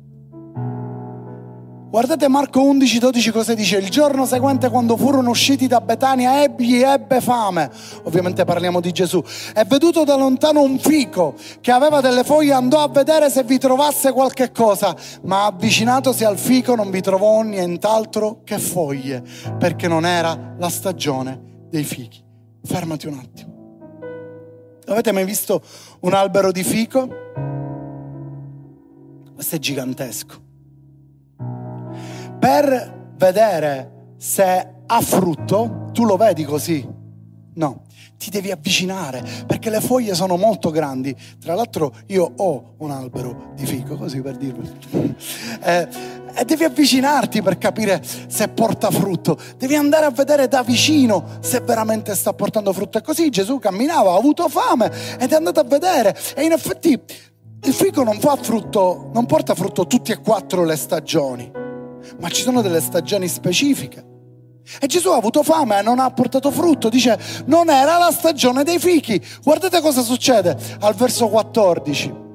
Guardate 1.97 2.27
Marco 2.27 2.61
11, 2.61 2.99
12 2.99 3.31
cosa 3.31 3.55
dice. 3.55 3.77
Il 3.77 3.89
giorno 3.89 4.27
seguente 4.27 4.69
quando 4.69 4.95
furono 4.95 5.31
usciti 5.31 5.65
da 5.65 5.81
Betania 5.81 6.43
ebbi 6.43 6.83
ebbe 6.83 7.19
fame. 7.21 7.71
Ovviamente 8.03 8.45
parliamo 8.45 8.79
di 8.79 8.91
Gesù. 8.91 9.19
E 9.55 9.65
veduto 9.65 10.03
da 10.03 10.15
lontano 10.15 10.61
un 10.61 10.77
fico 10.77 11.33
che 11.59 11.71
aveva 11.71 11.99
delle 11.99 12.23
foglie 12.23 12.53
andò 12.53 12.83
a 12.83 12.87
vedere 12.87 13.31
se 13.31 13.41
vi 13.41 13.57
trovasse 13.57 14.11
qualche 14.11 14.51
cosa. 14.51 14.95
Ma 15.23 15.45
avvicinatosi 15.45 16.23
al 16.23 16.37
fico 16.37 16.75
non 16.75 16.91
vi 16.91 17.01
trovò 17.01 17.41
nient'altro 17.41 18.41
che 18.43 18.59
foglie 18.59 19.23
perché 19.57 19.87
non 19.87 20.05
era 20.05 20.53
la 20.55 20.69
stagione 20.69 21.65
dei 21.67 21.83
fichi. 21.83 22.23
Fermati 22.63 23.07
un 23.07 23.17
attimo. 23.17 23.55
Avete 24.85 25.11
mai 25.11 25.25
visto 25.25 25.63
un 26.01 26.13
albero 26.13 26.51
di 26.51 26.63
fico? 26.63 27.07
Questo 29.33 29.55
è 29.55 29.57
gigantesco 29.57 30.45
per 32.47 33.11
vedere 33.17 34.13
se 34.17 34.67
ha 34.85 35.01
frutto, 35.01 35.89
tu 35.91 36.05
lo 36.05 36.15
vedi 36.15 36.45
così? 36.45 36.87
No, 37.55 37.81
ti 38.17 38.29
devi 38.29 38.51
avvicinare 38.51 39.21
perché 39.45 39.69
le 39.69 39.81
foglie 39.81 40.15
sono 40.15 40.37
molto 40.37 40.71
grandi. 40.71 41.13
Tra 41.41 41.55
l'altro 41.55 41.93
io 42.05 42.31
ho 42.37 42.75
un 42.77 42.91
albero 42.91 43.51
di 43.53 43.65
fico, 43.65 43.97
così 43.97 44.21
per 44.21 44.37
dirvi. 44.37 44.75
Eh, 45.59 45.87
e 46.35 46.45
devi 46.45 46.63
avvicinarti 46.63 47.41
per 47.41 47.57
capire 47.57 48.01
se 48.27 48.47
porta 48.47 48.91
frutto. 48.91 49.37
Devi 49.57 49.75
andare 49.75 50.05
a 50.05 50.11
vedere 50.11 50.47
da 50.47 50.61
vicino 50.61 51.39
se 51.41 51.59
veramente 51.61 52.15
sta 52.15 52.31
portando 52.31 52.71
frutto. 52.71 52.99
E 52.99 53.01
così 53.01 53.29
Gesù 53.29 53.57
camminava, 53.57 54.11
ha 54.11 54.17
avuto 54.17 54.47
fame 54.47 54.89
ed 55.19 55.31
è 55.31 55.35
andato 55.35 55.59
a 55.59 55.63
vedere. 55.63 56.15
E 56.35 56.43
in 56.43 56.51
effetti 56.53 56.91
il 56.91 57.73
fico 57.73 58.03
non 58.03 58.19
frutto, 58.19 59.09
non 59.13 59.25
porta 59.25 59.53
frutto 59.55 59.85
tutte 59.85 60.13
e 60.13 60.21
quattro 60.21 60.63
le 60.63 60.75
stagioni 60.77 61.65
ma 62.19 62.29
ci 62.29 62.41
sono 62.41 62.61
delle 62.61 62.81
stagioni 62.81 63.27
specifiche. 63.27 64.15
E 64.79 64.87
Gesù 64.87 65.09
ha 65.09 65.15
avuto 65.15 65.43
fame 65.43 65.79
e 65.79 65.81
non 65.81 65.99
ha 65.99 66.11
portato 66.11 66.51
frutto. 66.51 66.89
Dice, 66.89 67.17
non 67.45 67.69
era 67.69 67.97
la 67.97 68.11
stagione 68.11 68.63
dei 68.63 68.79
fichi. 68.79 69.23
Guardate 69.41 69.79
cosa 69.79 70.01
succede 70.01 70.57
al 70.81 70.93
verso 70.93 71.29
14. 71.29 72.25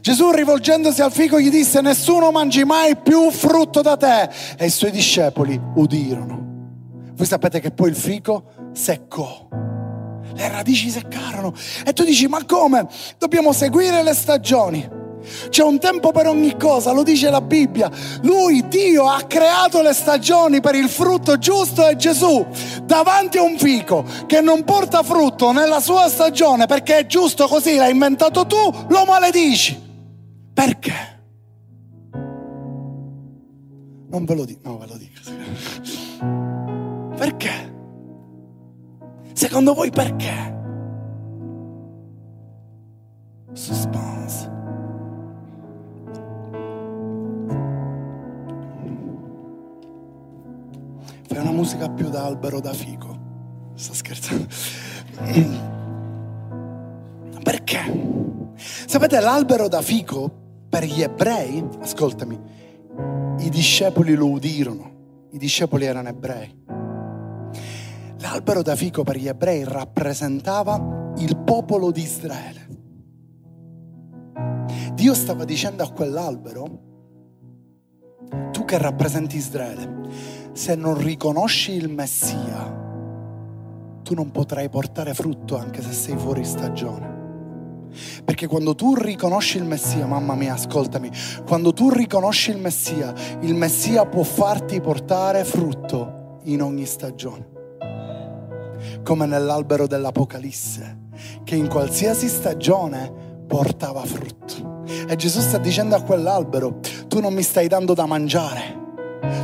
Gesù 0.00 0.30
rivolgendosi 0.30 1.00
al 1.02 1.10
fico 1.10 1.40
gli 1.40 1.50
disse, 1.50 1.80
nessuno 1.80 2.30
mangi 2.30 2.64
mai 2.64 2.96
più 2.96 3.30
frutto 3.30 3.80
da 3.80 3.96
te. 3.96 4.30
E 4.56 4.66
i 4.66 4.70
suoi 4.70 4.92
discepoli 4.92 5.60
udirono. 5.74 6.40
Voi 7.14 7.26
sapete 7.26 7.60
che 7.60 7.72
poi 7.72 7.88
il 7.88 7.96
fico 7.96 8.44
seccò. 8.72 9.48
Le 10.34 10.48
radici 10.48 10.90
seccarono. 10.90 11.52
E 11.84 11.92
tu 11.92 12.04
dici, 12.04 12.28
ma 12.28 12.44
come? 12.44 12.86
Dobbiamo 13.18 13.52
seguire 13.52 14.02
le 14.02 14.14
stagioni. 14.14 15.00
C'è 15.48 15.62
un 15.62 15.78
tempo 15.78 16.12
per 16.12 16.26
ogni 16.26 16.56
cosa, 16.56 16.92
lo 16.92 17.02
dice 17.02 17.30
la 17.30 17.40
Bibbia. 17.40 17.90
Lui, 18.22 18.66
Dio, 18.68 19.08
ha 19.08 19.22
creato 19.22 19.82
le 19.82 19.92
stagioni 19.92 20.60
per 20.60 20.74
il 20.74 20.88
frutto 20.88 21.38
giusto 21.38 21.88
e 21.88 21.96
Gesù 21.96 22.46
davanti 22.84 23.38
a 23.38 23.42
un 23.42 23.58
fico 23.58 24.04
che 24.26 24.40
non 24.40 24.64
porta 24.64 25.02
frutto 25.02 25.52
nella 25.52 25.80
sua 25.80 26.08
stagione 26.08 26.66
perché 26.66 26.98
è 26.98 27.06
giusto 27.06 27.46
così, 27.46 27.76
l'hai 27.76 27.92
inventato 27.92 28.46
tu, 28.46 28.56
lo 28.88 29.04
maledici. 29.04 29.90
Perché? 30.52 31.10
Non 34.08 34.24
ve 34.26 34.34
lo 34.34 34.44
dico, 34.44 34.60
no, 34.64 34.78
ve 34.78 34.86
lo 34.86 34.96
dico. 34.96 35.20
Perché? 37.16 37.72
Secondo 39.32 39.72
voi 39.72 39.90
perché? 39.90 40.60
Suspense. 43.54 44.51
Una 51.42 51.52
musica 51.52 51.90
più 51.90 52.08
da 52.08 52.24
albero 52.24 52.60
da 52.60 52.72
fico. 52.72 53.18
Sto 53.74 53.94
scherzando. 53.94 54.46
Perché? 57.42 58.52
Sapete, 58.56 59.20
l'albero 59.20 59.68
da 59.68 59.82
fico 59.82 60.30
per 60.68 60.84
gli 60.84 61.02
ebrei, 61.02 61.62
ascoltami, 61.80 62.38
i 63.40 63.48
discepoli 63.50 64.14
lo 64.14 64.30
udirono, 64.30 65.26
i 65.32 65.38
discepoli 65.38 65.84
erano 65.84 66.08
ebrei. 66.08 66.60
L'albero 68.18 68.62
da 68.62 68.76
fico 68.76 69.02
per 69.02 69.16
gli 69.16 69.26
ebrei 69.26 69.64
rappresentava 69.64 71.12
il 71.16 71.36
popolo 71.38 71.90
di 71.90 72.02
Israele. 72.02 72.68
Dio 74.94 75.14
stava 75.14 75.44
dicendo 75.44 75.82
a 75.82 75.90
quell'albero, 75.90 76.90
tu 78.52 78.64
che 78.64 78.78
rappresenti 78.78 79.36
Israele, 79.36 80.41
se 80.52 80.74
non 80.74 80.98
riconosci 80.98 81.72
il 81.72 81.88
Messia, 81.88 82.80
tu 84.02 84.14
non 84.14 84.30
potrai 84.30 84.68
portare 84.68 85.14
frutto 85.14 85.56
anche 85.56 85.80
se 85.80 85.92
sei 85.92 86.16
fuori 86.16 86.44
stagione. 86.44 87.20
Perché 88.24 88.46
quando 88.46 88.74
tu 88.74 88.94
riconosci 88.94 89.58
il 89.58 89.64
Messia, 89.64 90.06
mamma 90.06 90.34
mia, 90.34 90.54
ascoltami, 90.54 91.10
quando 91.46 91.72
tu 91.72 91.90
riconosci 91.90 92.50
il 92.50 92.58
Messia, 92.58 93.12
il 93.40 93.54
Messia 93.54 94.06
può 94.06 94.22
farti 94.22 94.80
portare 94.80 95.44
frutto 95.44 96.40
in 96.44 96.62
ogni 96.62 96.86
stagione. 96.86 97.48
Come 99.02 99.26
nell'albero 99.26 99.86
dell'Apocalisse, 99.86 100.98
che 101.44 101.54
in 101.54 101.68
qualsiasi 101.68 102.28
stagione 102.28 103.12
portava 103.46 104.04
frutto. 104.04 104.84
E 105.08 105.16
Gesù 105.16 105.40
sta 105.40 105.58
dicendo 105.58 105.94
a 105.94 106.02
quell'albero, 106.02 106.80
tu 107.08 107.20
non 107.20 107.32
mi 107.32 107.42
stai 107.42 107.68
dando 107.68 107.94
da 107.94 108.06
mangiare 108.06 108.80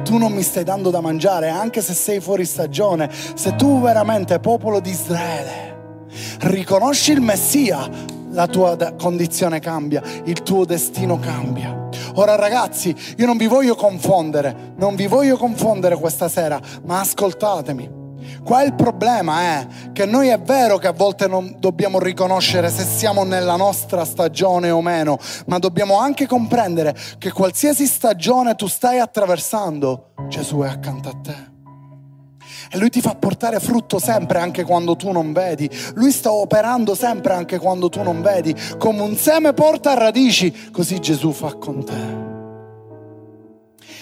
tu 0.03 0.17
non 0.17 0.33
mi 0.33 0.43
stai 0.43 0.65
dando 0.65 0.91
da 0.91 1.01
mangiare, 1.01 1.49
anche 1.49 1.83
se 1.83 1.95
sei 1.95 2.21
fuori 2.21 2.45
stagione, 2.45 3.11
se 3.35 3.55
tu 3.57 3.81
veramente, 3.81 4.39
popolo 4.39 4.81
di 4.81 4.91
Israele, 4.91 6.07
riconosci 6.41 7.13
il 7.13 7.21
Messia, 7.21 7.89
la 8.31 8.47
tua 8.47 8.77
condizione 8.99 9.61
cambia, 9.61 10.03
il 10.25 10.43
tuo 10.43 10.65
destino 10.65 11.19
cambia. 11.19 11.89
Ora 12.15 12.37
ragazzi, 12.37 12.95
io 13.17 13.27
non 13.27 13.37
vi 13.37 13.47
voglio 13.47 13.75
confondere, 13.75 14.75
non 14.77 14.95
vi 14.95 15.07
voglio 15.07 15.37
confondere 15.37 15.97
questa 15.97 16.29
sera, 16.29 16.61
ma 16.85 17.01
ascoltatemi. 17.01 17.98
Qua 18.43 18.63
il 18.63 18.75
problema 18.75 19.41
è 19.41 19.67
che 19.93 20.07
noi 20.07 20.29
è 20.29 20.39
vero 20.41 20.79
che 20.79 20.87
a 20.87 20.93
volte 20.93 21.27
non 21.27 21.57
dobbiamo 21.59 21.99
riconoscere 21.99 22.71
se 22.71 22.85
siamo 22.85 23.25
nella 23.25 23.57
nostra 23.57 24.05
stagione 24.05 24.71
o 24.71 24.81
meno, 24.81 25.19
ma 25.47 25.59
dobbiamo 25.59 25.99
anche 25.99 26.27
comprendere 26.27 26.97
che 27.19 27.33
qualsiasi 27.33 27.87
stagione 27.87 28.55
tu 28.55 28.67
stai 28.67 28.99
attraversando, 28.99 30.13
Gesù 30.29 30.61
è 30.61 30.69
accanto 30.69 31.09
a 31.09 31.15
te. 31.23 31.57
E 32.71 32.77
lui 32.77 32.91
ti 32.91 33.01
fa 33.01 33.15
portare 33.15 33.61
frutto 33.61 33.99
sempre 33.99 34.41
anche 34.41 34.63
quando 34.63 34.95
tu 34.95 35.11
non 35.11 35.33
vedi. 35.33 35.71
Lui 35.95 36.11
sta 36.11 36.31
operando 36.31 36.95
sempre 36.95 37.33
anche 37.33 37.59
quando 37.59 37.89
tu 37.89 38.03
non 38.03 38.21
vedi. 38.21 38.55
Come 38.77 39.01
un 39.01 39.17
seme 39.17 39.55
porta 39.55 39.95
radici, 39.95 40.71
così 40.71 41.01
Gesù 41.01 41.33
fa 41.33 41.55
con 41.55 41.85
te. 41.85 42.27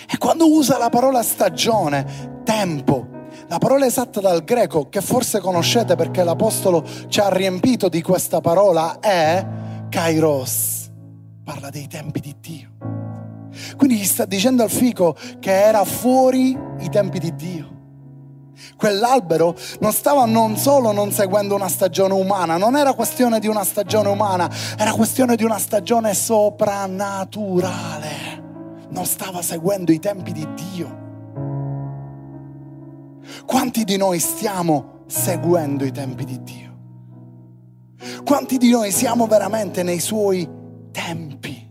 E 0.08 0.18
quando 0.18 0.50
usa 0.50 0.78
la 0.78 0.88
parola 0.88 1.22
stagione, 1.22 2.40
tempo, 2.44 3.06
la 3.48 3.58
parola 3.58 3.86
esatta 3.86 4.20
dal 4.20 4.42
greco, 4.42 4.88
che 4.88 5.00
forse 5.00 5.38
conoscete 5.40 5.94
perché 5.94 6.24
l'Apostolo 6.24 6.84
ci 7.08 7.20
ha 7.20 7.28
riempito 7.28 7.88
di 7.88 8.02
questa 8.02 8.40
parola, 8.40 8.98
è 8.98 9.46
kairos. 9.88 10.90
Parla 11.44 11.70
dei 11.70 11.86
tempi 11.86 12.18
di 12.20 12.34
Dio. 12.40 12.70
Quindi 13.76 13.96
gli 13.96 14.04
sta 14.04 14.24
dicendo 14.24 14.64
al 14.64 14.70
fico 14.70 15.14
che 15.38 15.52
era 15.52 15.84
fuori 15.84 16.58
i 16.80 16.88
tempi 16.90 17.20
di 17.20 17.32
Dio. 17.36 17.74
Quell'albero 18.76 19.54
non 19.80 19.92
stava 19.92 20.24
non 20.24 20.56
solo 20.56 20.90
non 20.90 21.12
seguendo 21.12 21.54
una 21.54 21.68
stagione 21.68 22.14
umana, 22.14 22.56
non 22.56 22.74
era 22.76 22.94
questione 22.94 23.38
di 23.38 23.46
una 23.46 23.62
stagione 23.64 24.08
umana, 24.08 24.50
era 24.76 24.90
questione 24.92 25.36
di 25.36 25.44
una 25.44 25.58
stagione 25.58 26.14
soprannaturale. 26.14 28.42
Non 28.88 29.04
stava 29.04 29.40
seguendo 29.42 29.92
i 29.92 30.00
tempi 30.00 30.32
di 30.32 30.48
Dio. 30.54 31.04
Quanti 33.46 33.84
di 33.84 33.96
noi 33.96 34.18
stiamo 34.18 35.04
seguendo 35.06 35.84
i 35.84 35.92
tempi 35.92 36.24
di 36.24 36.42
Dio? 36.42 36.64
Quanti 38.24 38.58
di 38.58 38.70
noi 38.70 38.90
siamo 38.90 39.26
veramente 39.26 39.84
nei 39.84 40.00
suoi 40.00 40.48
tempi? 40.90 41.64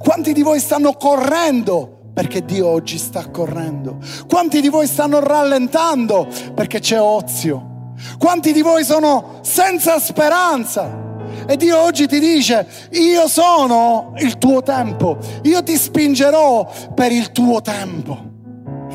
Quanti 0.00 0.32
di 0.32 0.42
voi 0.42 0.58
stanno 0.58 0.94
correndo 0.94 2.10
perché 2.12 2.44
Dio 2.44 2.66
oggi 2.66 2.98
sta 2.98 3.30
correndo? 3.30 3.98
Quanti 4.28 4.60
di 4.60 4.68
voi 4.68 4.88
stanno 4.88 5.20
rallentando 5.20 6.26
perché 6.54 6.80
c'è 6.80 7.00
ozio? 7.00 7.92
Quanti 8.18 8.52
di 8.52 8.62
voi 8.62 8.84
sono 8.84 9.38
senza 9.42 10.00
speranza? 10.00 11.06
E 11.46 11.56
Dio 11.56 11.80
oggi 11.80 12.08
ti 12.08 12.18
dice, 12.18 12.66
io 12.92 13.28
sono 13.28 14.12
il 14.18 14.38
tuo 14.38 14.62
tempo, 14.62 15.18
io 15.42 15.62
ti 15.62 15.76
spingerò 15.76 16.68
per 16.94 17.12
il 17.12 17.30
tuo 17.30 17.60
tempo. 17.62 18.27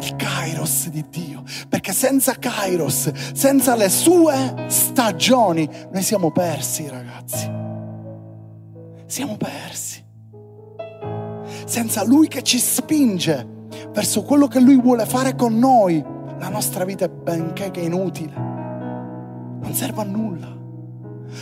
Il 0.03 0.17
Kairos 0.17 0.89
di 0.89 1.05
Dio, 1.09 1.43
perché 1.69 1.93
senza 1.93 2.33
Kairos, 2.33 3.09
senza 3.33 3.73
le 3.77 3.87
sue 3.87 4.65
stagioni, 4.67 5.69
noi 5.93 6.01
siamo 6.01 6.29
persi 6.29 6.89
ragazzi. 6.89 7.49
Siamo 9.05 9.37
persi. 9.37 10.03
Senza 11.65 12.03
Lui 12.03 12.27
che 12.27 12.41
ci 12.41 12.59
spinge 12.59 13.47
verso 13.93 14.23
quello 14.23 14.47
che 14.47 14.59
Lui 14.59 14.77
vuole 14.81 15.05
fare 15.05 15.35
con 15.35 15.57
noi, 15.57 16.03
la 16.37 16.49
nostra 16.49 16.83
vita 16.83 17.05
è 17.05 17.09
benché 17.09 17.71
che 17.71 17.79
inutile. 17.79 18.33
Non 18.35 19.71
serve 19.73 20.01
a 20.01 20.05
nulla. 20.05 20.51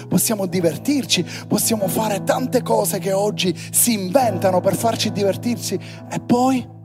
Possiamo 0.08 0.46
divertirci, 0.46 1.26
possiamo 1.48 1.88
fare 1.88 2.24
tante 2.24 2.62
cose 2.62 3.00
che 3.00 3.12
oggi 3.12 3.58
si 3.72 3.94
inventano 3.94 4.60
per 4.60 4.76
farci 4.76 5.12
divertirci 5.12 5.80
e 6.10 6.20
poi, 6.20 6.80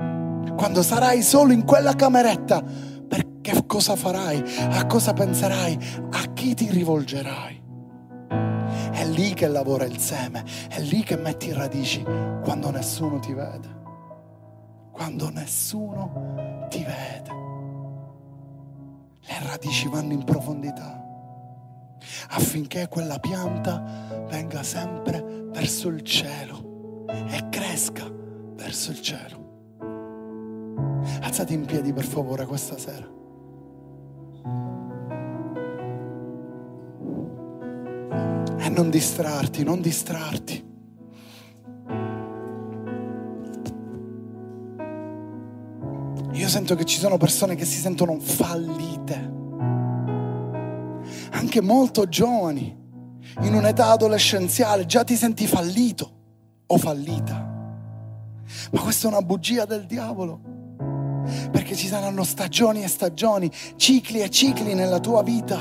quando 0.56 0.82
sarai 0.82 1.22
solo 1.22 1.52
in 1.52 1.64
quella 1.64 1.94
cameretta, 1.94 2.62
per 2.62 3.40
che 3.40 3.64
cosa 3.66 3.94
farai? 3.94 4.42
A 4.70 4.86
cosa 4.86 5.12
penserai? 5.12 5.78
A 6.10 6.32
chi 6.32 6.54
ti 6.54 6.70
rivolgerai? 6.70 7.62
È 8.90 9.04
lì 9.06 9.34
che 9.34 9.46
lavora 9.46 9.84
il 9.84 9.98
seme, 9.98 10.44
è 10.68 10.80
lì 10.80 11.02
che 11.02 11.16
metti 11.16 11.52
radici 11.52 12.02
quando 12.42 12.70
nessuno 12.70 13.18
ti 13.18 13.32
vede. 13.32 13.74
Quando 14.90 15.30
nessuno 15.30 16.66
ti 16.70 16.82
vede. 16.82 17.44
Le 19.20 19.46
radici 19.46 19.88
vanno 19.88 20.12
in 20.12 20.24
profondità 20.24 21.04
affinché 22.30 22.88
quella 22.88 23.18
pianta 23.18 24.24
venga 24.28 24.62
sempre 24.62 25.22
verso 25.50 25.88
il 25.88 26.02
cielo 26.02 27.04
e 27.08 27.48
cresca 27.50 28.04
verso 28.54 28.90
il 28.90 29.00
cielo. 29.00 29.45
Alzate 31.20 31.52
in 31.52 31.64
piedi 31.64 31.92
per 31.92 32.04
favore 32.04 32.46
questa 32.46 32.78
sera. 32.78 33.08
E 38.58 38.68
non 38.68 38.90
distrarti, 38.90 39.64
non 39.64 39.80
distrarti. 39.80 40.64
Io 46.32 46.48
sento 46.48 46.74
che 46.74 46.84
ci 46.84 46.98
sono 46.98 47.16
persone 47.16 47.54
che 47.54 47.64
si 47.64 47.78
sentono 47.78 48.18
fallite 48.20 49.36
anche 51.36 51.60
molto 51.60 52.08
giovani, 52.08 52.84
in 53.42 53.54
un'età 53.54 53.90
adolescenziale, 53.90 54.86
già 54.86 55.04
ti 55.04 55.16
senti 55.16 55.46
fallito 55.46 56.10
o 56.66 56.78
fallita. 56.78 57.54
Ma 58.72 58.80
questa 58.80 59.08
è 59.08 59.10
una 59.10 59.22
bugia 59.22 59.64
del 59.64 59.86
diavolo, 59.86 60.40
perché 61.50 61.74
ci 61.74 61.86
saranno 61.86 62.24
stagioni 62.24 62.82
e 62.82 62.88
stagioni, 62.88 63.50
cicli 63.76 64.20
e 64.20 64.30
cicli 64.30 64.74
nella 64.74 65.00
tua 65.00 65.22
vita, 65.22 65.58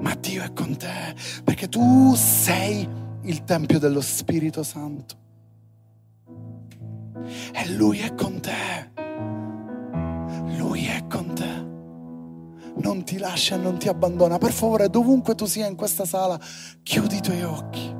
ma 0.00 0.14
Dio 0.14 0.42
è 0.42 0.52
con 0.52 0.76
te, 0.76 1.14
perché 1.44 1.68
tu 1.68 2.14
sei 2.14 2.88
il 3.22 3.44
Tempio 3.44 3.78
dello 3.78 4.00
Spirito 4.00 4.62
Santo. 4.62 5.16
E 7.52 7.70
Lui 7.72 7.98
è 7.98 8.14
con 8.14 8.40
te. 8.40 8.90
Lui 10.56 10.86
è 10.86 11.06
con 11.08 11.34
te 11.34 11.66
non 12.80 13.04
ti 13.04 13.18
lascia 13.18 13.56
e 13.56 13.58
non 13.58 13.78
ti 13.78 13.88
abbandona. 13.88 14.38
Per 14.38 14.52
favore, 14.52 14.88
dovunque 14.88 15.34
tu 15.34 15.46
sia 15.46 15.66
in 15.66 15.74
questa 15.74 16.04
sala, 16.04 16.38
chiudi 16.82 17.16
i 17.16 17.20
tuoi 17.20 17.42
occhi. 17.42 17.96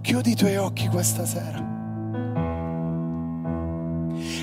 Chiudi 0.00 0.30
i 0.30 0.36
tuoi 0.36 0.56
occhi 0.56 0.88
questa 0.88 1.26
sera. 1.26 1.77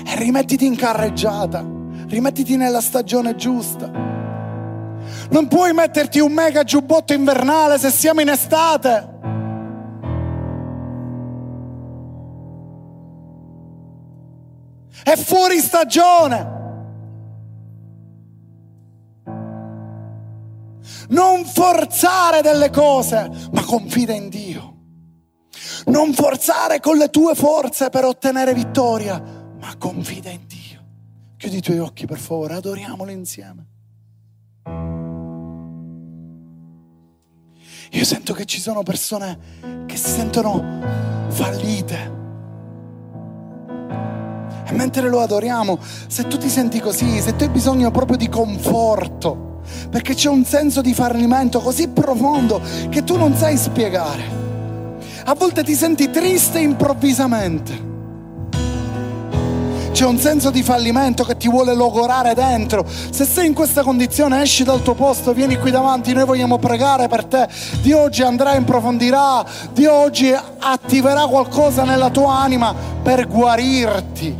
E 0.08 0.14
rimettiti 0.14 0.64
in 0.66 0.76
carreggiata, 0.76 1.64
rimettiti 2.06 2.56
nella 2.56 2.80
stagione 2.80 3.34
giusta. 3.34 3.90
Non 5.30 5.48
puoi 5.48 5.72
metterti 5.72 6.20
un 6.20 6.32
mega 6.32 6.62
giubbotto 6.62 7.12
invernale 7.12 7.78
se 7.78 7.90
siamo 7.90 8.20
in 8.20 8.28
estate. 8.28 9.14
È 15.02 15.16
fuori 15.16 15.58
stagione. 15.58 16.54
Non 21.08 21.44
forzare 21.44 22.42
delle 22.42 22.70
cose, 22.70 23.30
ma 23.52 23.64
confida 23.64 24.12
in 24.12 24.28
Dio. 24.28 24.74
Non 25.86 26.12
forzare 26.12 26.80
con 26.80 26.96
le 26.96 27.10
tue 27.10 27.34
forze 27.34 27.90
per 27.90 28.04
ottenere 28.04 28.54
vittoria, 28.54 29.22
ma 29.66 29.74
confida 29.78 30.30
in 30.30 30.46
Dio. 30.46 30.84
Chiudi 31.36 31.56
i 31.56 31.60
tuoi 31.60 31.80
occhi 31.80 32.06
per 32.06 32.18
favore, 32.18 32.54
adoriamolo 32.54 33.10
insieme. 33.10 33.66
Io 37.90 38.04
sento 38.04 38.32
che 38.32 38.44
ci 38.44 38.60
sono 38.60 38.84
persone 38.84 39.84
che 39.86 39.96
si 39.96 40.08
sentono 40.08 40.80
fallite. 41.30 42.14
E 44.66 44.72
mentre 44.72 45.08
lo 45.08 45.20
adoriamo, 45.20 45.78
se 45.80 46.28
tu 46.28 46.38
ti 46.38 46.48
senti 46.48 46.78
così, 46.78 47.20
se 47.20 47.34
tu 47.34 47.42
hai 47.42 47.50
bisogno 47.50 47.90
proprio 47.90 48.16
di 48.16 48.28
conforto, 48.28 49.62
perché 49.90 50.14
c'è 50.14 50.28
un 50.28 50.44
senso 50.44 50.80
di 50.80 50.94
fallimento 50.94 51.58
così 51.60 51.88
profondo 51.88 52.60
che 52.88 53.02
tu 53.02 53.16
non 53.16 53.34
sai 53.34 53.56
spiegare. 53.56 54.44
A 55.24 55.34
volte 55.34 55.64
ti 55.64 55.74
senti 55.74 56.08
triste 56.08 56.60
improvvisamente. 56.60 57.94
C'è 59.96 60.04
un 60.04 60.18
senso 60.18 60.50
di 60.50 60.62
fallimento 60.62 61.24
che 61.24 61.38
ti 61.38 61.48
vuole 61.48 61.74
logorare 61.74 62.34
dentro. 62.34 62.84
Se 62.86 63.24
sei 63.24 63.46
in 63.46 63.54
questa 63.54 63.82
condizione, 63.82 64.42
esci 64.42 64.62
dal 64.62 64.82
tuo 64.82 64.92
posto, 64.92 65.32
vieni 65.32 65.56
qui 65.56 65.70
davanti, 65.70 66.12
noi 66.12 66.26
vogliamo 66.26 66.58
pregare 66.58 67.08
per 67.08 67.24
te. 67.24 67.48
Dio 67.80 68.00
oggi 68.00 68.20
andrà 68.20 68.54
in 68.56 68.64
profondità, 68.64 69.42
Dio 69.72 69.94
oggi 69.94 70.30
attiverà 70.58 71.22
qualcosa 71.26 71.84
nella 71.84 72.10
tua 72.10 72.40
anima 72.40 72.74
per 73.02 73.26
guarirti. 73.26 74.36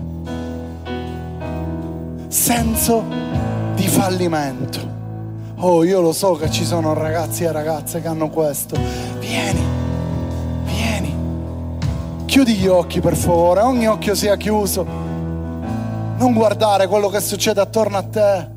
Senso 2.28 3.04
di 3.74 3.88
fallimento. 3.88 4.78
Oh, 5.56 5.84
io 5.84 6.02
lo 6.02 6.12
so 6.12 6.32
che 6.32 6.50
ci 6.50 6.66
sono 6.66 6.92
ragazzi 6.92 7.44
e 7.44 7.52
ragazze 7.52 8.02
che 8.02 8.08
hanno 8.08 8.28
questo. 8.28 8.76
Vieni, 9.18 9.64
vieni. 10.64 11.14
Chiudi 12.26 12.56
gli 12.56 12.66
occhi 12.66 13.00
per 13.00 13.16
favore, 13.16 13.62
ogni 13.62 13.88
occhio 13.88 14.14
sia 14.14 14.36
chiuso. 14.36 15.05
Non 16.18 16.32
guardare 16.32 16.86
quello 16.86 17.08
che 17.08 17.20
succede 17.20 17.60
attorno 17.60 17.98
a 17.98 18.02
te. 18.02 18.48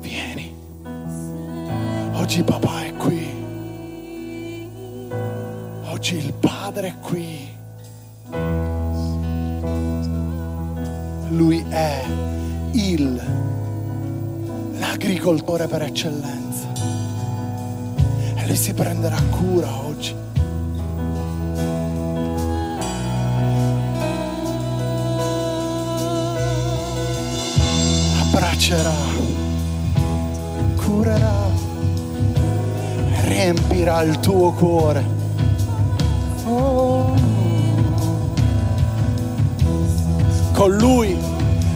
Vieni. 0.00 0.54
Oggi 2.12 2.42
papà 2.42 2.84
è 2.84 2.94
qui. 2.96 3.44
Oggi 5.88 6.16
il 6.16 6.32
Padre 6.34 6.88
è 6.88 6.94
qui. 7.00 7.54
Lui 11.30 11.64
è 11.70 12.04
il, 12.72 13.20
l'agricoltore 14.78 15.66
per 15.68 15.82
eccellenza. 15.82 16.95
E 18.46 18.48
lui 18.48 18.56
si 18.56 18.72
prenderà 18.74 19.16
cura 19.28 19.68
oggi. 19.88 20.14
Abbraccerà, 28.20 28.94
curerà, 30.76 31.48
riempirà 33.24 34.02
il 34.02 34.20
tuo 34.20 34.52
cuore. 34.52 35.04
Oh. 36.44 37.14
con 40.52 40.76
Lui 40.76 41.18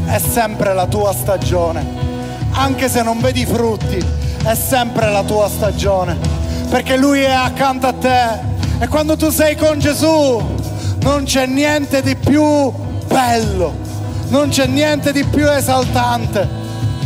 è 0.07 0.19
sempre 0.21 0.73
la 0.73 0.87
tua 0.87 1.13
stagione. 1.13 1.85
Anche 2.53 2.89
se 2.89 3.03
non 3.03 3.19
vedi 3.19 3.45
frutti, 3.45 3.99
è 4.45 4.55
sempre 4.55 5.11
la 5.11 5.25
tua 5.25 5.49
stagione. 5.49 6.30
Perché 6.71 6.97
Lui 6.97 7.21
è 7.21 7.33
accanto 7.33 7.89
a 7.89 7.93
te. 7.93 8.49
E 8.79 8.87
quando 8.89 9.17
tu 9.17 9.29
sei 9.31 9.57
con 9.57 9.79
Gesù, 9.81 10.41
non 11.03 11.25
c'è 11.25 11.47
niente 11.47 12.01
di 12.01 12.15
più 12.15 12.73
bello, 13.07 13.75
non 14.29 14.51
c'è 14.51 14.67
niente 14.67 15.13
di 15.13 15.25
più 15.25 15.51
esaltante, 15.51 16.49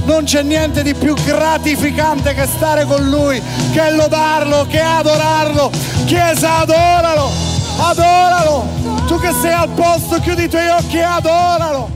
non 0.04 0.24
c'è 0.24 0.42
niente 0.42 0.82
di 0.82 0.94
più 0.94 1.14
gratificante 1.14 2.34
che 2.34 2.46
stare 2.46 2.84
con 2.84 3.08
Lui, 3.08 3.42
che 3.72 3.90
lodarlo, 3.90 4.66
che 4.68 4.80
adorarlo. 4.80 5.70
Chiesa, 6.04 6.58
adoralo, 6.58 7.30
adoralo. 7.78 8.66
Tu 9.06 9.18
che 9.18 9.32
sei 9.40 9.52
al 9.52 9.70
posto, 9.70 10.20
chiudi 10.20 10.44
i 10.44 10.48
tuoi 10.48 10.68
occhi 10.68 10.98
e 10.98 11.02
adoralo. 11.02 11.93